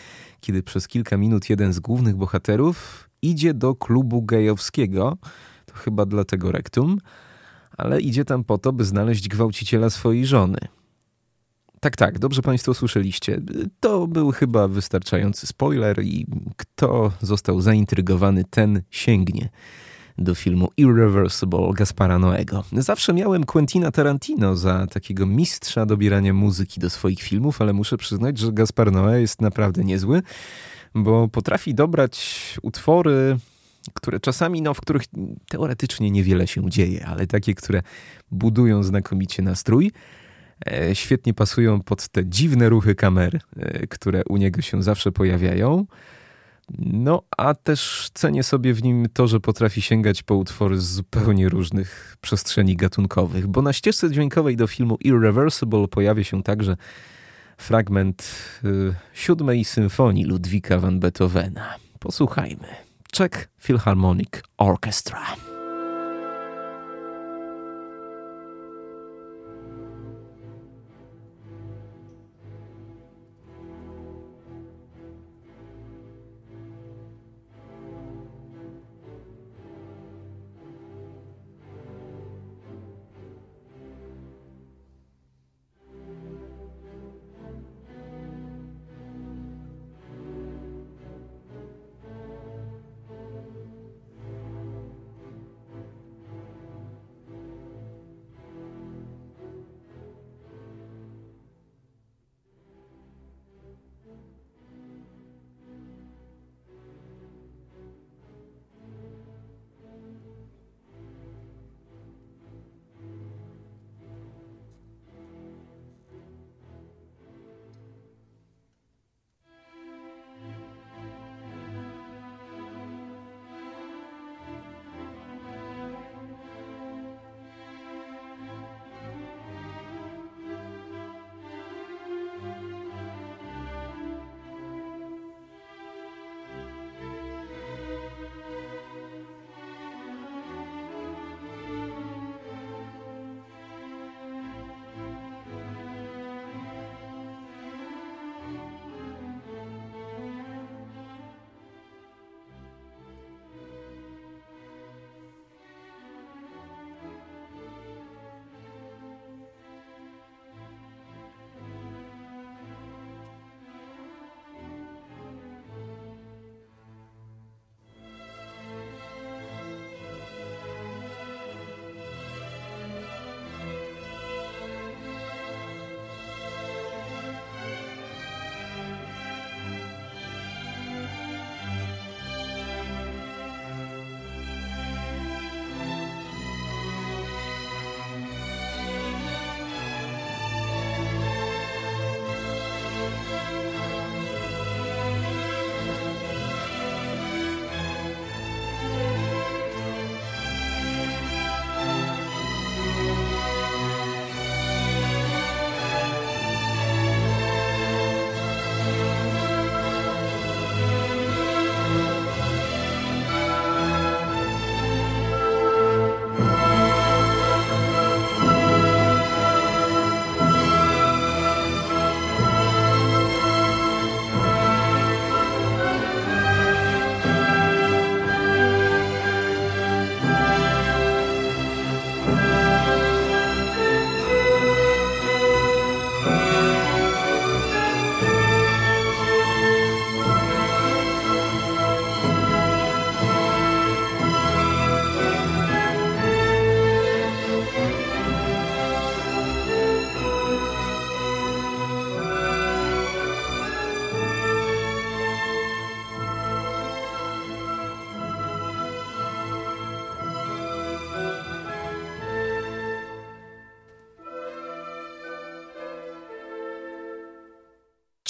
kiedy 0.40 0.62
przez 0.62 0.88
kilka 0.88 1.16
minut 1.16 1.50
jeden 1.50 1.72
z 1.72 1.80
głównych 1.80 2.16
bohaterów 2.16 3.08
idzie 3.22 3.54
do 3.54 3.74
klubu 3.74 4.22
gejowskiego. 4.22 5.18
To 5.66 5.74
chyba 5.74 6.06
dlatego 6.06 6.52
Rectum, 6.52 6.98
ale 7.76 8.00
idzie 8.00 8.24
tam 8.24 8.44
po 8.44 8.58
to, 8.58 8.72
by 8.72 8.84
znaleźć 8.84 9.28
gwałciciela 9.28 9.90
swojej 9.90 10.26
żony. 10.26 10.58
Tak, 11.80 11.96
tak, 11.96 12.18
dobrze 12.18 12.42
Państwo 12.42 12.74
słyszeliście. 12.74 13.40
To 13.80 14.06
był 14.06 14.32
chyba 14.32 14.68
wystarczający 14.68 15.46
spoiler 15.46 16.02
i 16.02 16.26
kto 16.56 17.12
został 17.20 17.60
zaintrygowany, 17.60 18.44
ten 18.50 18.82
sięgnie 18.90 19.48
do 20.18 20.34
filmu 20.34 20.68
Irreversible 20.76 21.72
Gaspara 21.74 22.18
Noego. 22.18 22.64
Zawsze 22.72 23.14
miałem 23.14 23.44
Quentina 23.44 23.90
Tarantino 23.90 24.56
za 24.56 24.86
takiego 24.86 25.26
mistrza 25.26 25.86
dobierania 25.86 26.34
muzyki 26.34 26.80
do 26.80 26.90
swoich 26.90 27.22
filmów, 27.22 27.62
ale 27.62 27.72
muszę 27.72 27.96
przyznać, 27.96 28.38
że 28.38 28.52
Gaspar 28.52 28.92
Noé 28.92 29.20
jest 29.20 29.40
naprawdę 29.40 29.84
niezły, 29.84 30.22
bo 30.94 31.28
potrafi 31.28 31.74
dobrać 31.74 32.36
utwory, 32.62 33.38
które 33.94 34.20
czasami, 34.20 34.62
no, 34.62 34.74
w 34.74 34.80
których 34.80 35.02
teoretycznie 35.48 36.10
niewiele 36.10 36.46
się 36.46 36.70
dzieje, 36.70 37.06
ale 37.06 37.26
takie, 37.26 37.54
które 37.54 37.82
budują 38.30 38.82
znakomicie 38.82 39.42
nastrój. 39.42 39.92
E, 40.66 40.94
świetnie 40.94 41.34
pasują 41.34 41.80
pod 41.80 42.08
te 42.08 42.26
dziwne 42.26 42.68
ruchy 42.68 42.94
kamer, 42.94 43.40
e, 43.56 43.86
które 43.86 44.22
u 44.24 44.36
niego 44.36 44.62
się 44.62 44.82
zawsze 44.82 45.12
pojawiają. 45.12 45.86
No, 46.78 47.22
a 47.36 47.54
też 47.54 48.10
cenię 48.14 48.42
sobie 48.42 48.74
w 48.74 48.82
nim 48.82 49.06
to, 49.12 49.26
że 49.28 49.40
potrafi 49.40 49.82
sięgać 49.82 50.22
po 50.22 50.34
utwory 50.34 50.80
z 50.80 50.84
zupełnie 50.84 51.48
różnych 51.48 52.16
przestrzeni 52.20 52.76
gatunkowych, 52.76 53.46
bo 53.46 53.62
na 53.62 53.72
ścieżce 53.72 54.10
dźwiękowej 54.10 54.56
do 54.56 54.66
filmu 54.66 54.96
Irreversible 55.00 55.88
pojawia 55.88 56.24
się 56.24 56.42
także 56.42 56.76
fragment 57.56 58.34
y, 58.64 58.94
siódmej 59.12 59.64
symfonii 59.64 60.24
Ludwika 60.24 60.78
van 60.78 61.00
Beethovena. 61.00 61.74
Posłuchajmy. 61.98 62.68
Czech 63.12 63.48
Philharmonic 63.62 64.30
Orchestra. 64.58 65.47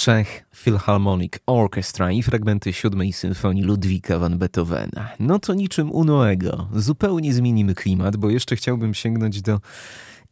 Czech 0.09 0.45
Philharmonic 0.63 1.33
Orchestra 1.45 2.11
i 2.11 2.23
fragmenty 2.23 2.73
siódmej 2.73 3.13
symfonii 3.13 3.63
Ludwika 3.63 4.19
van 4.19 4.37
Beethovena. 4.37 5.09
No 5.19 5.39
to 5.39 5.53
niczym 5.53 5.91
u 5.91 6.03
Noego. 6.03 6.67
Zupełnie 6.75 7.33
zmienimy 7.33 7.75
klimat, 7.75 8.17
bo 8.17 8.29
jeszcze 8.29 8.55
chciałbym 8.55 8.93
sięgnąć 8.93 9.41
do 9.41 9.59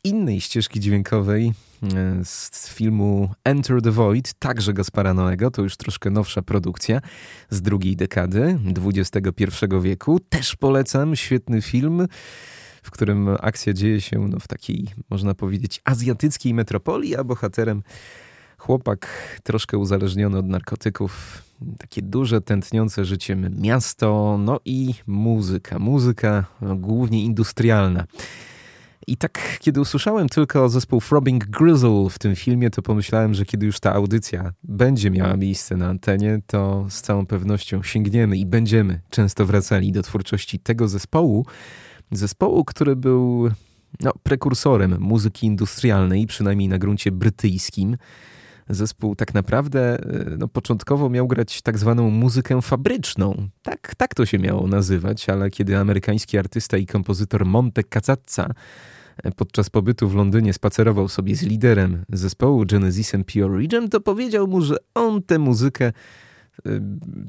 innej 0.04 0.42
ścieżki 0.42 0.80
dźwiękowej 0.80 1.54
e, 1.84 2.26
z 2.26 2.70
filmu 2.70 3.30
Enter 3.44 3.82
the 3.82 3.92
Void, 3.92 4.34
także 4.34 4.74
Gaspara 4.74 5.14
Noego, 5.14 5.52
to 5.52 5.62
już 5.62 5.78
troszkę 5.78 6.10
nowsza 6.10 6.42
produkcja 6.42 7.02
z 7.50 7.62
drugiej 7.62 7.96
dekady 7.96 8.60
XXI 8.86 9.66
wieku. 9.82 10.20
Też 10.20 10.56
polecam, 10.56 11.16
świetny 11.16 11.62
film, 11.62 12.08
w 12.84 12.92
którym 12.92 13.30
akcja 13.40 13.74
dzieje 13.74 14.02
się 14.02 14.28
no, 14.28 14.40
w 14.40 14.48
takiej, 14.48 14.88
można 15.10 15.34
powiedzieć, 15.34 15.82
azjatyckiej 15.86 16.54
metropolii, 16.54 17.16
a 17.16 17.24
bohaterem 17.24 17.84
chłopak 18.58 19.08
troszkę 19.44 19.78
uzależniony 19.78 20.38
od 20.38 20.48
narkotyków, 20.48 21.44
takie 21.78 22.02
duże, 22.02 22.42
tętniące 22.42 23.06
życiem 23.06 23.62
miasto, 23.62 24.38
no 24.40 24.60
i 24.66 24.94
muzyka. 25.08 25.80
Muzyka 25.80 26.46
no, 26.62 26.76
głównie 26.76 27.24
industrialna. 27.24 28.06
I 29.10 29.18
tak, 29.18 29.58
kiedy 29.60 29.82
usłyszałem 29.82 30.30
tylko 30.30 30.70
zespół 30.70 31.02
Throbbing 31.02 31.46
Grizzle 31.46 32.10
w 32.10 32.20
tym 32.20 32.36
filmie, 32.36 32.70
to 32.70 32.82
pomyślałem, 32.82 33.34
że 33.34 33.46
kiedy 33.46 33.66
już 33.66 33.80
ta 33.80 33.94
audycja 33.94 34.54
będzie 34.64 35.12
miała 35.12 35.38
miejsce 35.38 35.78
na 35.78 35.88
antenie, 35.88 36.40
to 36.48 36.86
z 36.90 37.02
całą 37.02 37.26
pewnością 37.26 37.84
sięgniemy 37.84 38.38
i 38.38 38.46
będziemy 38.46 39.00
często 39.10 39.46
wracali 39.46 39.92
do 39.92 40.04
twórczości 40.04 40.60
tego 40.60 40.88
zespołu. 40.88 41.46
Zespołu, 42.12 42.66
który 42.66 42.96
był 42.96 43.50
no, 44.00 44.14
prekursorem 44.24 44.98
muzyki 45.00 45.48
industrialnej, 45.48 46.28
przynajmniej 46.28 46.70
na 46.70 46.78
gruncie 46.78 47.12
brytyjskim 47.12 47.98
zespół 48.70 49.16
tak 49.16 49.34
naprawdę 49.34 50.00
e, 50.00 50.38
no, 50.38 50.48
początkowo 50.48 51.10
miał 51.10 51.28
grać 51.28 51.62
tak 51.62 51.78
zwaną 51.78 52.10
muzykę 52.10 52.62
fabryczną. 52.62 53.50
Tak, 53.62 53.96
tak 53.96 54.16
to 54.16 54.26
się 54.26 54.40
miało 54.40 54.68
nazywać, 54.68 55.30
ale 55.30 55.50
kiedy 55.50 55.78
amerykański 55.78 56.38
artysta 56.38 56.78
i 56.78 56.86
kompozytor 56.86 57.46
Monte 57.46 57.84
Cazazza 57.84 58.50
e, 59.24 59.32
podczas 59.32 59.70
pobytu 59.70 60.10
w 60.10 60.16
Londynie 60.16 60.54
spacerował 60.54 61.08
sobie 61.08 61.36
z 61.36 61.42
liderem 61.42 62.06
zespołu 62.10 62.66
Genesisem 62.66 63.24
Pure 63.24 63.58
Region, 63.58 63.90
to 63.90 64.02
powiedział 64.02 64.48
mu, 64.48 64.62
że 64.62 64.78
on 64.94 65.24
tę 65.24 65.40
muzykę 65.40 65.86
e, 65.86 65.94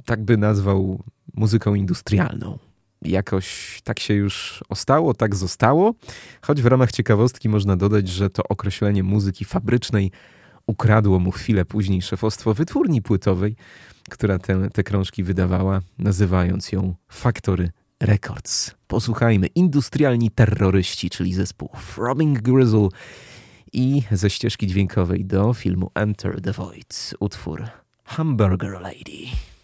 tak 0.05 0.24
by 0.24 0.36
nazwał 0.36 1.03
muzyką 1.34 1.74
industrialną. 1.74 2.59
Jakoś 3.03 3.80
tak 3.84 4.01
się 4.01 4.14
już 4.14 4.64
ostało, 4.68 5.14
tak 5.14 5.34
zostało, 5.34 5.95
choć 6.43 6.62
w 6.62 6.66
ramach 6.66 6.93
ciekawostki 6.93 7.49
można 7.49 7.76
dodać, 7.76 8.09
że 8.09 8.30
to 8.30 8.43
określenie 8.49 9.03
muzyki 9.03 9.45
fabrycznej 9.45 10.11
ukradło 10.68 11.18
mu 11.18 11.30
chwilę 11.30 11.64
później 11.64 12.02
szefostwo 12.02 12.54
wytwórni 12.54 13.02
płytowej, 13.02 13.56
która 14.10 14.38
te, 14.38 14.70
te 14.70 14.82
krążki 14.82 15.22
wydawała, 15.24 15.80
nazywając 15.98 16.72
ją 16.72 16.94
Factory 17.08 17.70
Records. 18.00 18.74
Posłuchajmy, 18.86 19.46
industrialni 19.46 20.30
terroryści, 20.30 21.10
czyli 21.10 21.34
zespół 21.34 21.68
Throbbing 21.94 22.42
Grizzle 22.42 22.88
i 23.72 24.02
ze 24.12 24.30
ścieżki 24.30 24.66
dźwiękowej 24.66 25.24
do 25.24 25.54
filmu 25.54 25.90
Enter 25.94 26.40
the 26.40 26.52
Void 26.52 27.14
utwór 27.20 27.64
Hamburger 28.04 28.72
Lady. 28.72 29.57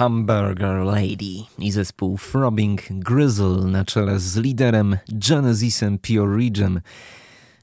Hamburger 0.00 0.84
Lady 0.84 1.44
i 1.58 1.70
zespół 1.72 2.18
Throbbing 2.18 2.80
Grizzle 2.90 3.64
na 3.66 3.84
czele 3.84 4.20
z 4.20 4.36
liderem 4.36 4.96
Genesisem 5.08 5.98
Pioridge'em, 5.98 6.80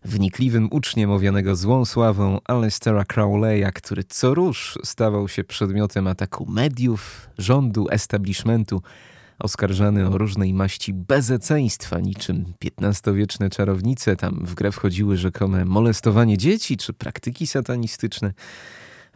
wnikliwym 0.05 0.67
uczniem 0.71 1.11
owianego 1.11 1.55
złą 1.55 1.85
sławą 1.85 2.39
Alestera 2.45 3.05
Crowleya, 3.05 3.71
który 3.73 4.03
co 4.03 4.33
rusz 4.33 4.79
stawał 4.83 5.27
się 5.27 5.43
przedmiotem 5.43 6.07
ataku 6.07 6.45
mediów, 6.49 7.29
rządu, 7.38 7.88
establishmentu, 7.91 8.81
oskarżany 9.39 10.07
o 10.07 10.17
różnej 10.17 10.53
maści 10.53 10.93
bezeceństwa, 10.93 11.99
niczym 11.99 12.53
XV-wieczne 12.81 13.49
czarownice. 13.49 14.15
Tam 14.15 14.45
w 14.45 14.53
grę 14.53 14.71
wchodziły 14.71 15.17
rzekome 15.17 15.65
molestowanie 15.65 16.38
dzieci 16.38 16.77
czy 16.77 16.93
praktyki 16.93 17.47
satanistyczne. 17.47 18.33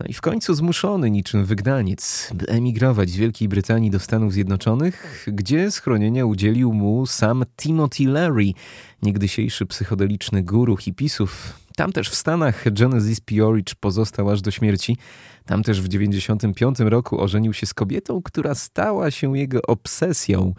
No 0.02 0.08
i 0.08 0.14
w 0.14 0.22
końcu 0.22 0.54
zmuszony 0.54 1.12
niczym 1.12 1.45
wygnaniec, 1.45 2.32
by 2.34 2.45
emigrować 2.45 3.10
z 3.10 3.16
Wielkiej 3.16 3.47
Brytanii 3.47 3.91
do 3.91 3.99
Stanów 3.99 4.34
Zjednoczonych, 4.34 5.26
gdzie 5.28 5.72
schronienia 5.72 6.26
udzielił 6.26 6.74
mu 6.74 7.06
sam 7.06 7.43
Timothy 7.58 8.04
Leary, 8.06 8.54
niegdysiejszy 9.02 9.66
psychodeliczny 9.66 10.43
guru 10.43 10.78
hipisów. 10.78 11.54
Tam 11.76 11.91
też 11.91 12.10
w 12.10 12.16
Stanach 12.16 12.74
Genesis 12.74 13.20
Pioridge 13.20 13.76
pozostał 13.76 14.30
aż 14.30 14.41
do 14.41 14.52
śmierci. 14.52 14.97
Tam 15.45 15.64
też 15.64 15.82
w 15.82 15.89
1995 15.89 16.80
roku 16.80 17.22
ożenił 17.22 17.54
się 17.54 17.66
z 17.66 17.74
kobietą, 17.74 18.22
która 18.22 18.56
stała 18.56 19.12
się 19.12 19.38
jego 19.38 19.62
obsesją. 19.62 20.54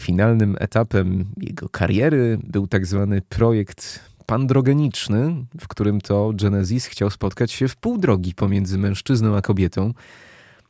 Finalnym 0.00 0.56
etapem 0.60 1.24
jego 1.36 1.68
kariery 1.68 2.38
był 2.44 2.66
tak 2.66 2.86
zwany 2.86 3.22
projekt 3.22 4.11
pandrogeniczny, 4.32 5.44
w 5.60 5.68
którym 5.68 6.00
to 6.00 6.32
Genesis 6.34 6.86
chciał 6.86 7.10
spotkać 7.10 7.52
się 7.52 7.68
w 7.68 7.76
pół 7.76 7.98
drogi 7.98 8.34
pomiędzy 8.34 8.78
mężczyzną 8.78 9.36
a 9.36 9.42
kobietą. 9.42 9.94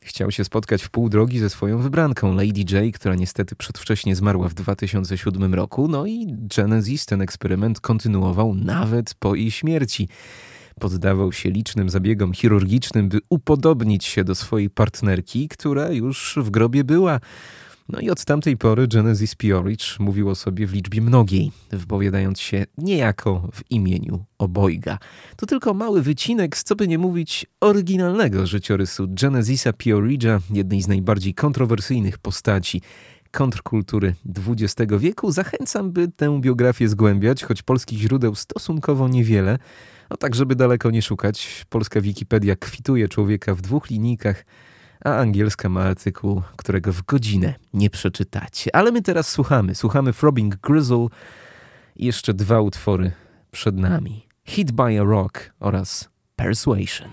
Chciał 0.01 0.31
się 0.31 0.43
spotkać 0.43 0.83
w 0.83 0.89
pół 0.89 1.09
drogi 1.09 1.39
ze 1.39 1.49
swoją 1.49 1.77
wybranką 1.77 2.33
Lady 2.33 2.59
J, 2.71 2.95
która 2.95 3.15
niestety 3.15 3.55
przedwcześnie 3.55 4.15
zmarła 4.15 4.49
w 4.49 4.53
2007 4.53 5.53
roku. 5.53 5.87
No 5.87 6.05
i 6.05 6.27
Genesis 6.57 7.05
ten 7.05 7.21
eksperyment 7.21 7.79
kontynuował 7.79 8.55
nawet 8.55 9.13
po 9.13 9.35
jej 9.35 9.51
śmierci. 9.51 10.09
Poddawał 10.79 11.31
się 11.31 11.49
licznym 11.49 11.89
zabiegom 11.89 12.33
chirurgicznym, 12.33 13.09
by 13.09 13.19
upodobnić 13.29 14.05
się 14.05 14.23
do 14.23 14.35
swojej 14.35 14.69
partnerki, 14.69 15.47
która 15.47 15.89
już 15.91 16.39
w 16.41 16.49
grobie 16.49 16.83
była. 16.83 17.19
No 17.89 17.99
i 17.99 18.09
od 18.09 18.25
tamtej 18.25 18.57
pory 18.57 18.87
Genesis 18.87 19.35
Pioridge 19.35 19.99
mówił 19.99 20.29
o 20.29 20.35
sobie 20.35 20.67
w 20.67 20.73
liczbie 20.73 21.01
mnogiej, 21.01 21.51
wypowiadając 21.71 22.39
się 22.39 22.65
niejako 22.77 23.49
w 23.53 23.71
imieniu 23.71 24.25
obojga. 24.37 24.97
To 25.35 25.45
tylko 25.45 25.73
mały 25.73 26.01
wycinek, 26.01 26.57
z 26.57 26.63
co 26.63 26.75
by 26.75 26.87
nie 26.87 26.97
mówić, 26.97 27.45
oryginalnego 27.61 28.47
życiorysu 28.47 29.07
Genesisa 29.09 29.71
Pioridge'a, 29.71 30.39
jednej 30.49 30.81
z 30.81 30.87
najbardziej 30.87 31.33
kontrowersyjnych 31.33 32.17
postaci 32.17 32.81
kontrkultury 33.31 34.15
XX 34.47 34.91
wieku. 34.99 35.31
Zachęcam, 35.31 35.91
by 35.91 36.07
tę 36.07 36.41
biografię 36.41 36.87
zgłębiać, 36.87 37.43
choć 37.43 37.61
polskich 37.61 37.99
źródeł 37.99 38.35
stosunkowo 38.35 39.07
niewiele. 39.07 39.59
No 40.09 40.17
tak, 40.17 40.35
żeby 40.35 40.55
daleko 40.55 40.91
nie 40.91 41.01
szukać, 41.01 41.65
polska 41.69 42.01
Wikipedia 42.01 42.55
kwituje 42.55 43.09
człowieka 43.09 43.55
w 43.55 43.61
dwóch 43.61 43.89
linijkach– 43.89 44.45
a 45.03 45.17
angielska 45.17 45.69
ma 45.69 45.81
artykuł, 45.81 46.41
którego 46.55 46.93
w 46.93 47.01
godzinę 47.01 47.53
nie 47.73 47.89
przeczytacie. 47.89 48.75
Ale 48.75 48.91
my 48.91 49.01
teraz 49.01 49.29
słuchamy. 49.29 49.75
Słuchamy 49.75 50.13
Throbbing 50.13 50.55
Grizzle 50.55 51.07
i 51.95 52.05
jeszcze 52.05 52.33
dwa 52.33 52.61
utwory 52.61 53.11
przed 53.51 53.77
nami. 53.77 54.27
Hit 54.45 54.71
by 54.71 54.99
a 54.99 55.03
Rock 55.03 55.53
oraz 55.59 56.09
Persuasion. 56.35 57.09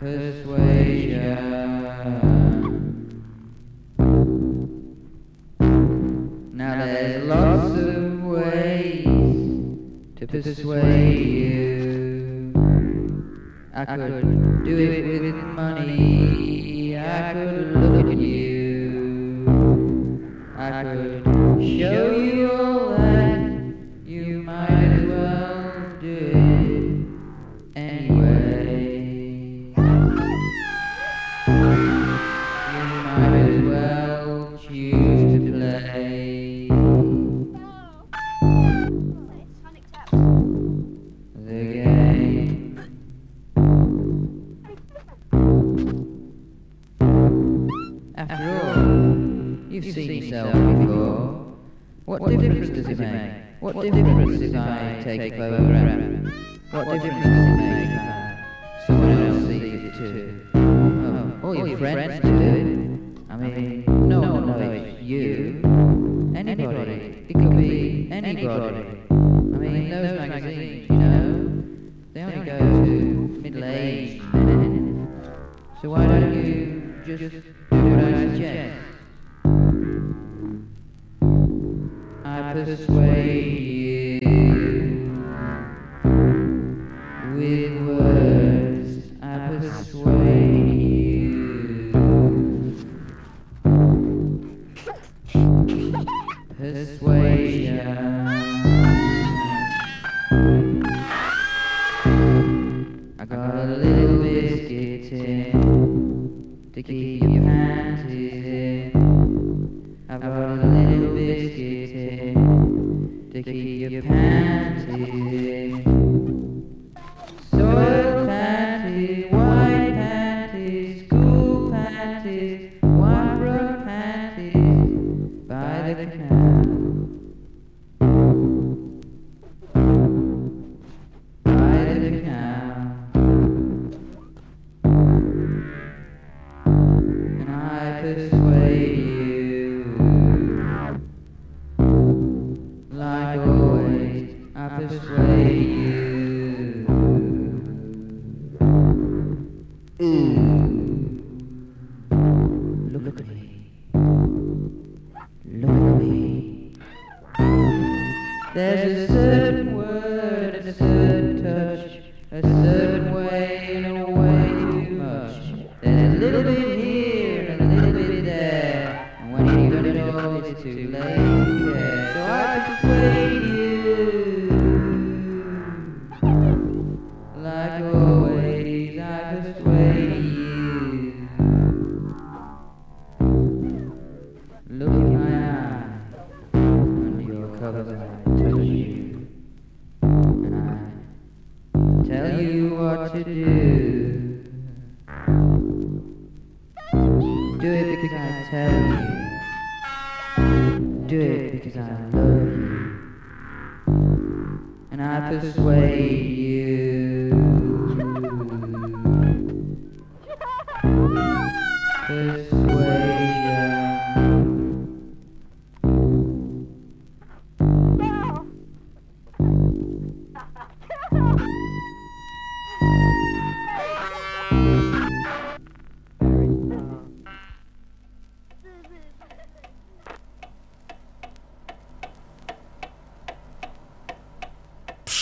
persuasion. 0.00 1.36
Now 6.54 6.84
there's 6.86 7.24
lots 7.24 7.76
of 7.76 8.22
ways 8.24 9.04
to 10.16 10.26
persuade 10.26 11.18
you. 11.18 12.52
I 13.74 13.84
could 13.84 14.64
do 14.64 14.78
it 14.78 15.20
with 15.20 15.34
money. 15.34 16.59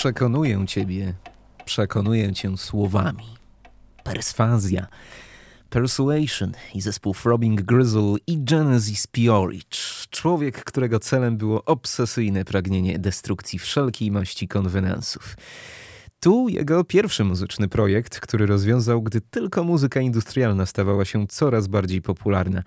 Przekonuję 0.09 0.67
ciebie, 0.67 1.15
przekonuję 1.65 2.33
cię 2.33 2.57
słowami. 2.57 3.25
Perswazja, 4.05 4.87
Persuasion 5.71 6.53
i 6.75 6.81
zespół 6.81 7.15
Throbbing 7.15 7.63
Grizzle 7.63 8.15
i 8.27 8.45
Genesis 8.45 9.07
Peorage. 9.07 9.79
Człowiek, 10.11 10.65
którego 10.65 11.01
celem 11.01 11.37
było 11.37 11.65
obsesyjne 11.65 12.45
pragnienie 12.45 12.99
destrukcji 12.99 13.59
wszelkiej 13.59 14.11
maści 14.11 14.49
konwenansów. 14.49 15.37
Tu 16.21 16.49
jego 16.49 16.85
pierwszy 16.85 17.25
muzyczny 17.25 17.69
projekt, 17.69 18.21
który 18.21 18.47
rozwiązał, 18.47 19.03
gdy 19.03 19.21
tylko 19.21 19.65
muzyka 19.65 20.01
industrialna 20.01 20.67
stawała 20.67 21.05
się 21.05 21.27
coraz 21.27 21.67
bardziej 21.67 22.03
popularna. 22.03 22.63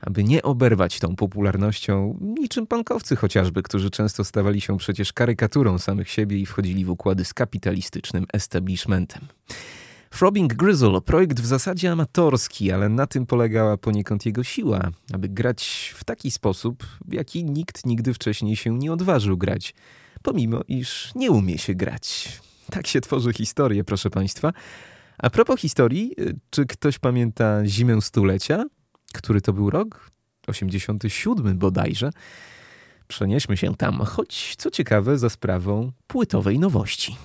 Aby 0.00 0.24
nie 0.24 0.42
oberwać 0.42 0.98
tą 0.98 1.16
popularnością, 1.16 2.18
niczym 2.20 2.66
pankowcy 2.66 3.16
chociażby, 3.16 3.62
którzy 3.62 3.90
często 3.90 4.24
stawali 4.24 4.60
się 4.60 4.78
przecież 4.78 5.12
karykaturą 5.12 5.78
samych 5.78 6.10
siebie 6.10 6.38
i 6.38 6.46
wchodzili 6.46 6.84
w 6.84 6.90
układy 6.90 7.24
z 7.24 7.34
kapitalistycznym 7.34 8.26
establishmentem. 8.32 9.28
Throbbing 10.10 10.54
Grizzle, 10.54 11.00
projekt 11.00 11.40
w 11.40 11.46
zasadzie 11.46 11.92
amatorski, 11.92 12.72
ale 12.72 12.88
na 12.88 13.06
tym 13.06 13.26
polegała 13.26 13.76
poniekąd 13.76 14.26
jego 14.26 14.44
siła, 14.44 14.90
aby 15.14 15.28
grać 15.28 15.92
w 15.96 16.04
taki 16.04 16.30
sposób, 16.30 16.86
w 17.04 17.12
jaki 17.12 17.44
nikt 17.44 17.86
nigdy 17.86 18.14
wcześniej 18.14 18.56
się 18.56 18.78
nie 18.78 18.92
odważył 18.92 19.36
grać, 19.36 19.74
pomimo 20.22 20.60
iż 20.68 21.12
nie 21.14 21.30
umie 21.30 21.58
się 21.58 21.74
grać. 21.74 22.38
Tak 22.70 22.86
się 22.86 23.00
tworzy 23.00 23.32
historię, 23.32 23.84
proszę 23.84 24.10
Państwa. 24.10 24.52
A 25.18 25.30
propos 25.30 25.60
historii, 25.60 26.14
czy 26.50 26.66
ktoś 26.66 26.98
pamięta 26.98 27.66
zimę 27.66 28.00
stulecia? 28.02 28.64
Który 29.14 29.40
to 29.40 29.52
był 29.52 29.70
rok? 29.70 30.10
87 30.46 31.58
bodajże. 31.58 32.10
Przenieśmy 33.08 33.56
się 33.56 33.76
tam, 33.76 33.98
choć 33.98 34.54
co 34.58 34.70
ciekawe, 34.70 35.18
za 35.18 35.30
sprawą 35.30 35.92
płytowej 36.06 36.58
nowości. 36.58 37.16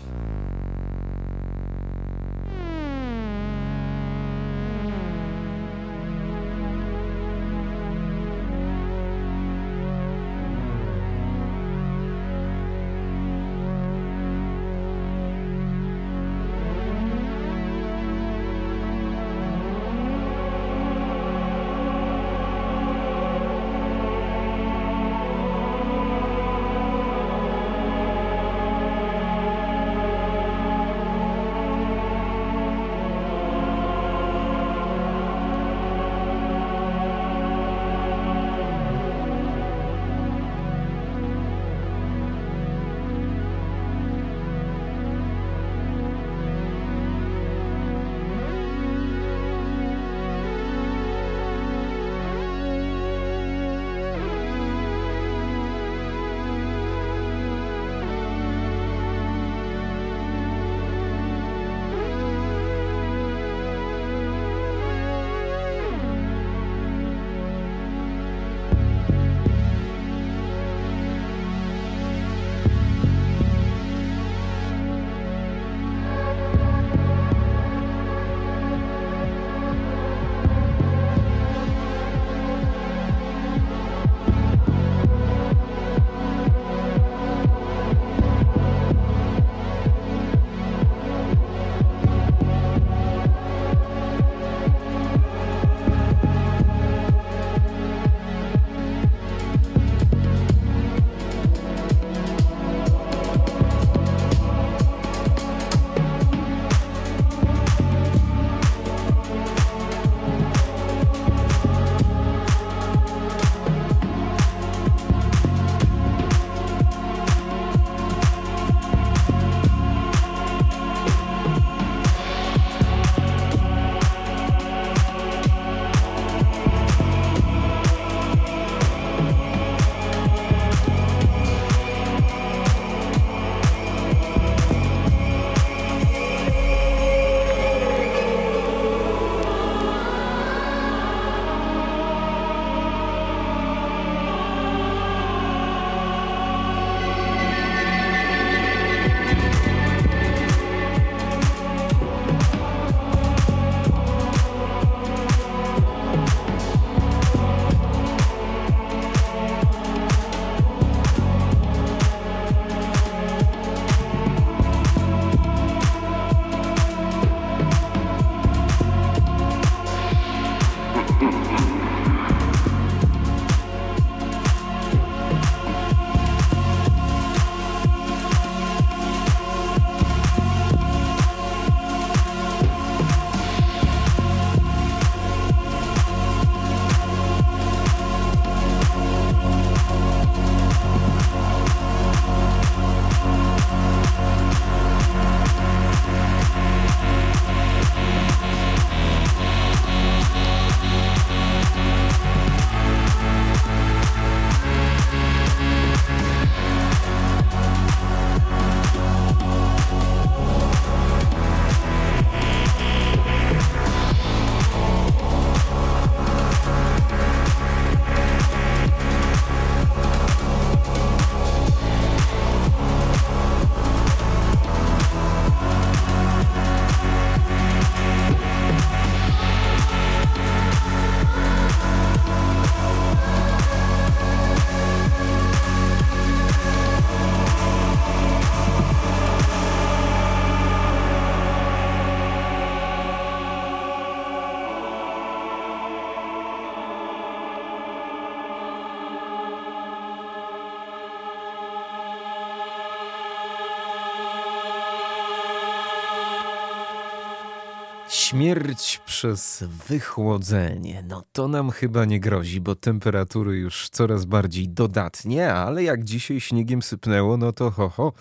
Śmierć 258.34 259.02
przez 259.06 259.64
wychłodzenie. 259.88 261.04
No 261.08 261.24
to 261.32 261.48
nam 261.48 261.72
chyba 261.72 262.06
nie 262.06 262.20
grozi, 262.20 262.62
bo 262.62 262.76
temperatury 262.76 263.58
już 263.58 263.90
coraz 263.90 264.26
bardziej 264.26 264.70
dodatnie, 264.70 265.54
ale 265.54 265.84
jak 265.84 266.04
dzisiaj 266.04 266.40
śniegiem 266.42 266.82
sypnęło, 266.82 267.38
no 267.38 267.52
to 267.52 267.72
ho, 267.72 267.90
ho. 267.90 268.14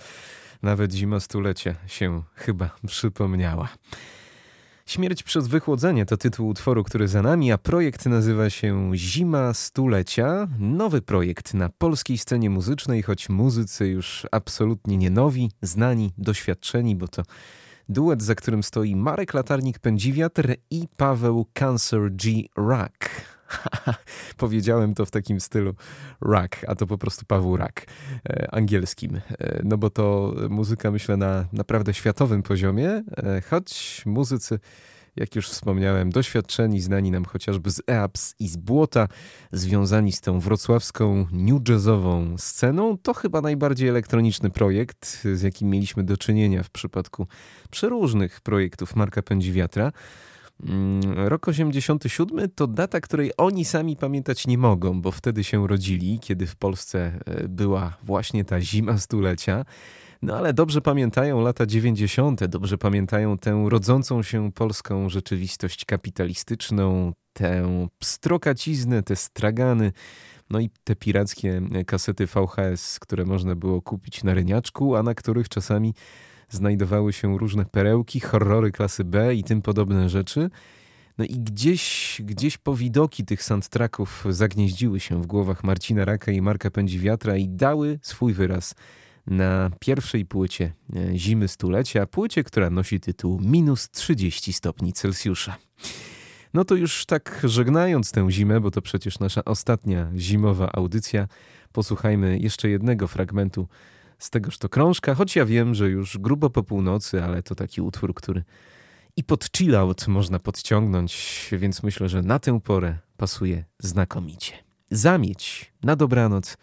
Nawet 0.62 0.92
zima 0.92 1.20
stulecia 1.20 1.74
się 1.86 2.22
chyba 2.34 2.70
przypomniała. 2.86 3.68
Śmierć 4.86 5.22
przez 5.22 5.48
wychłodzenie 5.48 6.06
to 6.06 6.16
tytuł 6.16 6.48
utworu, 6.48 6.84
który 6.84 7.08
za 7.08 7.22
nami, 7.22 7.52
a 7.52 7.58
projekt 7.58 8.06
nazywa 8.06 8.50
się 8.50 8.90
Zima 8.94 9.54
Stulecia. 9.54 10.48
Nowy 10.58 11.02
projekt 11.02 11.54
na 11.54 11.68
polskiej 11.68 12.18
scenie 12.18 12.50
muzycznej, 12.50 13.02
choć 13.02 13.28
muzycy 13.28 13.86
już 13.86 14.26
absolutnie 14.32 14.96
nie 14.96 15.10
nowi, 15.10 15.50
znani, 15.62 16.12
doświadczeni, 16.18 16.96
bo 16.96 17.08
to 17.08 17.22
duet, 17.88 18.22
za 18.22 18.34
którym 18.34 18.62
stoi 18.62 18.96
Marek 18.96 19.34
Latarnik-Pędziwiatr 19.34 20.54
i 20.70 20.88
Paweł 20.96 21.46
Cancer 21.54 22.10
G. 22.10 22.42
Rack. 22.56 23.10
Powiedziałem 24.36 24.94
to 24.94 25.06
w 25.06 25.10
takim 25.10 25.40
stylu 25.40 25.74
Rack, 26.20 26.64
a 26.68 26.74
to 26.74 26.86
po 26.86 26.98
prostu 26.98 27.26
Paweł 27.26 27.56
Rack, 27.56 27.86
e, 28.28 28.54
angielskim. 28.54 29.16
E, 29.16 29.60
no 29.64 29.78
bo 29.78 29.90
to 29.90 30.34
muzyka, 30.50 30.90
myślę, 30.90 31.16
na 31.16 31.46
naprawdę 31.52 31.94
światowym 31.94 32.42
poziomie, 32.42 32.88
e, 33.16 33.42
choć 33.50 34.02
muzycy 34.06 34.58
jak 35.16 35.36
już 35.36 35.48
wspomniałem, 35.48 36.10
doświadczeni, 36.10 36.80
znani 36.80 37.10
nam 37.10 37.24
chociażby 37.24 37.70
z 37.70 37.82
EAPS 37.90 38.34
i 38.38 38.48
z 38.48 38.56
Błota, 38.56 39.08
związani 39.52 40.12
z 40.12 40.20
tą 40.20 40.40
wrocławską 40.40 41.26
new 41.32 41.68
jazzową 41.68 42.38
sceną, 42.38 42.98
to 42.98 43.14
chyba 43.14 43.40
najbardziej 43.40 43.88
elektroniczny 43.88 44.50
projekt, 44.50 45.22
z 45.34 45.42
jakim 45.42 45.70
mieliśmy 45.70 46.04
do 46.04 46.16
czynienia 46.16 46.62
w 46.62 46.70
przypadku 46.70 47.26
przeróżnych 47.70 48.40
projektów 48.40 48.96
Marka 48.96 49.22
Pędziwiatra. 49.22 49.92
Mm, 50.66 51.28
rok 51.28 51.48
87 51.48 52.50
to 52.54 52.66
data, 52.66 53.00
której 53.00 53.30
oni 53.36 53.64
sami 53.64 53.96
pamiętać 53.96 54.46
nie 54.46 54.58
mogą, 54.58 55.02
bo 55.02 55.10
wtedy 55.10 55.44
się 55.44 55.68
rodzili, 55.68 56.18
kiedy 56.20 56.46
w 56.46 56.56
Polsce 56.56 57.20
e, 57.26 57.48
była 57.48 57.96
właśnie 58.02 58.44
ta 58.44 58.60
zima 58.60 58.98
stulecia. 58.98 59.64
No 60.22 60.36
ale 60.36 60.52
dobrze 60.52 60.80
pamiętają 60.80 61.40
lata 61.40 61.66
90., 61.66 62.44
dobrze 62.44 62.78
pamiętają 62.78 63.38
tę 63.38 63.64
rodzącą 63.68 64.22
się 64.22 64.52
polską 64.52 65.08
rzeczywistość 65.08 65.84
kapitalistyczną, 65.84 67.12
tę 67.32 67.88
pstrokaciznę, 67.98 69.02
te 69.02 69.16
stragany, 69.16 69.92
no 70.50 70.60
i 70.60 70.70
te 70.84 70.96
pirackie 70.96 71.62
kasety 71.86 72.26
VHS, 72.26 72.98
które 72.98 73.24
można 73.24 73.54
było 73.54 73.82
kupić 73.82 74.24
na 74.24 74.34
ryniaczku, 74.34 74.96
a 74.96 75.02
na 75.02 75.14
których 75.14 75.48
czasami 75.48 75.94
znajdowały 76.48 77.12
się 77.12 77.38
różne 77.38 77.64
perełki, 77.64 78.20
horrory 78.20 78.72
klasy 78.72 79.04
B 79.04 79.34
i 79.34 79.44
tym 79.44 79.62
podobne 79.62 80.08
rzeczy. 80.08 80.50
No 81.18 81.24
i 81.24 81.38
gdzieś, 81.38 82.20
gdzieś 82.24 82.58
powidoki 82.58 83.24
tych 83.24 83.42
soundtracków 83.42 84.24
zagnieździły 84.30 85.00
się 85.00 85.22
w 85.22 85.26
głowach 85.26 85.64
Marcina 85.64 86.04
Raka 86.04 86.32
i 86.32 86.42
Marka 86.42 86.70
Pędziwiatra 86.70 87.36
i 87.36 87.48
dały 87.48 87.98
swój 88.02 88.32
wyraz 88.32 88.74
na 89.26 89.70
pierwszej 89.80 90.26
płycie 90.26 90.72
e, 90.96 91.18
Zimy 91.18 91.48
Stulecia, 91.48 92.06
płycie, 92.06 92.44
która 92.44 92.70
nosi 92.70 93.00
tytuł 93.00 93.40
Minus 93.40 93.90
30 93.90 94.52
stopni 94.52 94.92
Celsjusza. 94.92 95.56
No 96.54 96.64
to 96.64 96.74
już 96.74 97.06
tak 97.06 97.40
żegnając 97.44 98.12
tę 98.12 98.30
zimę, 98.30 98.60
bo 98.60 98.70
to 98.70 98.82
przecież 98.82 99.18
nasza 99.18 99.44
ostatnia 99.44 100.10
zimowa 100.16 100.70
audycja, 100.72 101.28
posłuchajmy 101.72 102.38
jeszcze 102.38 102.68
jednego 102.68 103.08
fragmentu 103.08 103.68
z 104.18 104.30
tegoż 104.30 104.58
to 104.58 104.68
krążka, 104.68 105.14
choć 105.14 105.36
ja 105.36 105.46
wiem, 105.46 105.74
że 105.74 105.90
już 105.90 106.18
grubo 106.18 106.50
po 106.50 106.62
północy, 106.62 107.24
ale 107.24 107.42
to 107.42 107.54
taki 107.54 107.80
utwór, 107.80 108.14
który 108.14 108.44
i 109.16 109.24
pod 109.24 109.50
chillout 109.56 110.08
można 110.08 110.38
podciągnąć, 110.38 111.48
więc 111.52 111.82
myślę, 111.82 112.08
że 112.08 112.22
na 112.22 112.38
tę 112.38 112.60
porę 112.60 112.98
pasuje 113.16 113.64
znakomicie. 113.78 114.52
Zamieć, 114.90 115.72
na 115.82 115.96
dobranoc. 115.96 116.56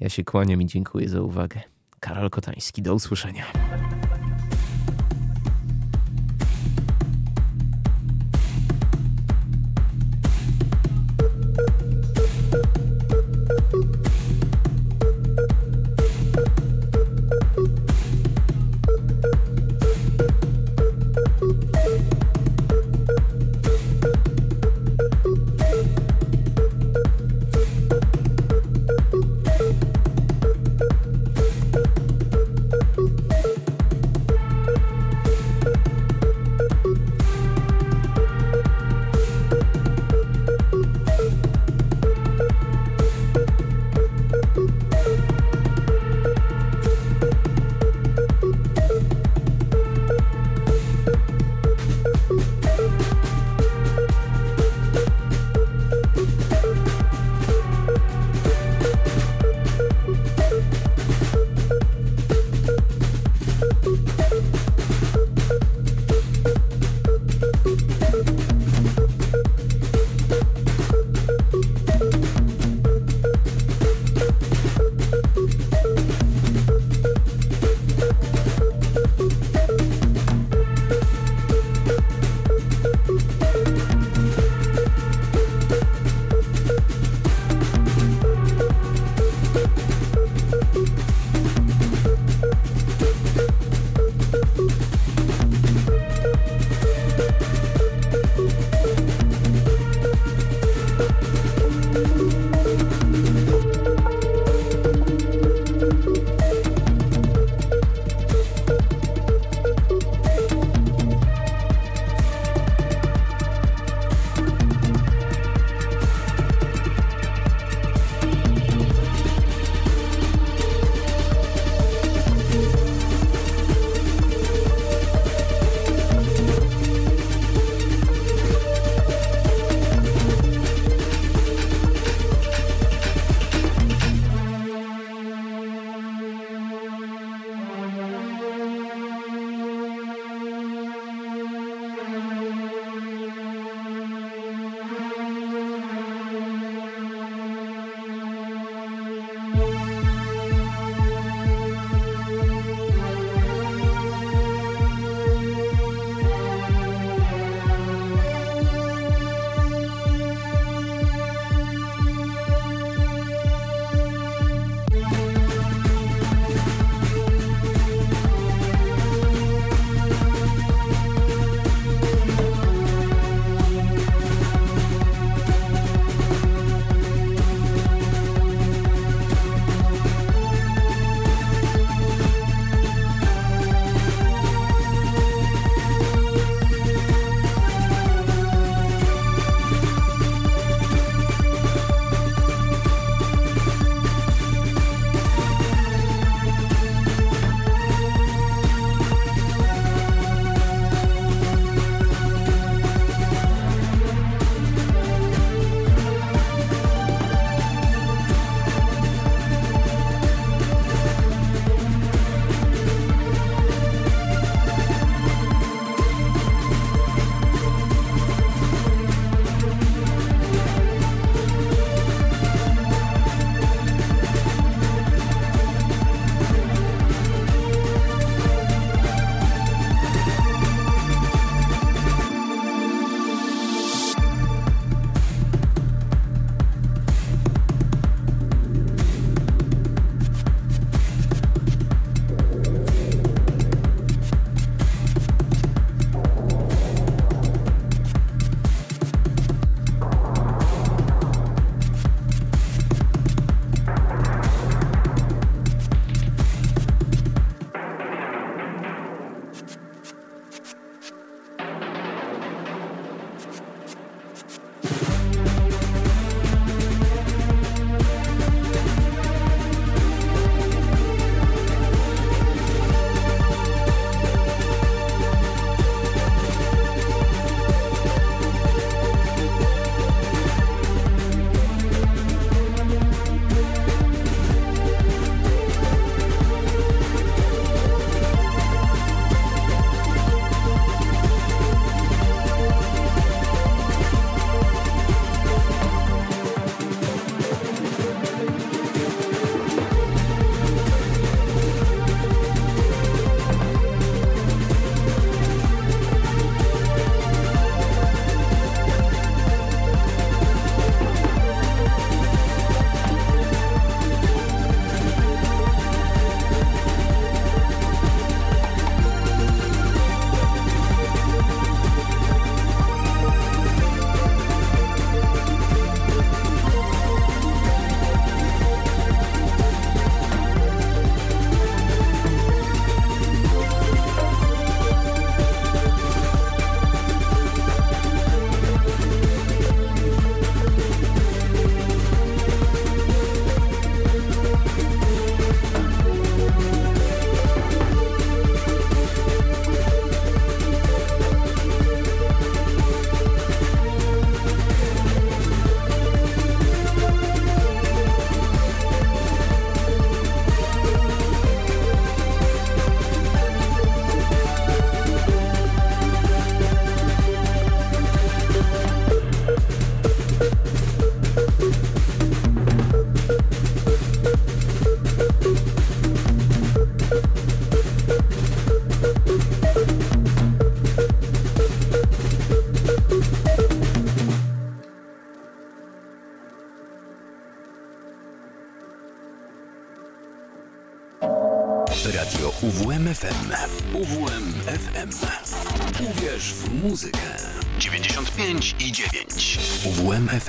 Ja 0.00 0.08
się 0.08 0.24
kłaniam 0.24 0.62
i 0.62 0.66
dziękuję 0.66 1.08
za 1.08 1.20
uwagę. 1.20 1.71
Karol 2.02 2.30
Kotański, 2.30 2.82
do 2.82 2.94
usłyszenia. 2.94 3.46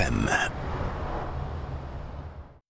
FM. 0.04 0.43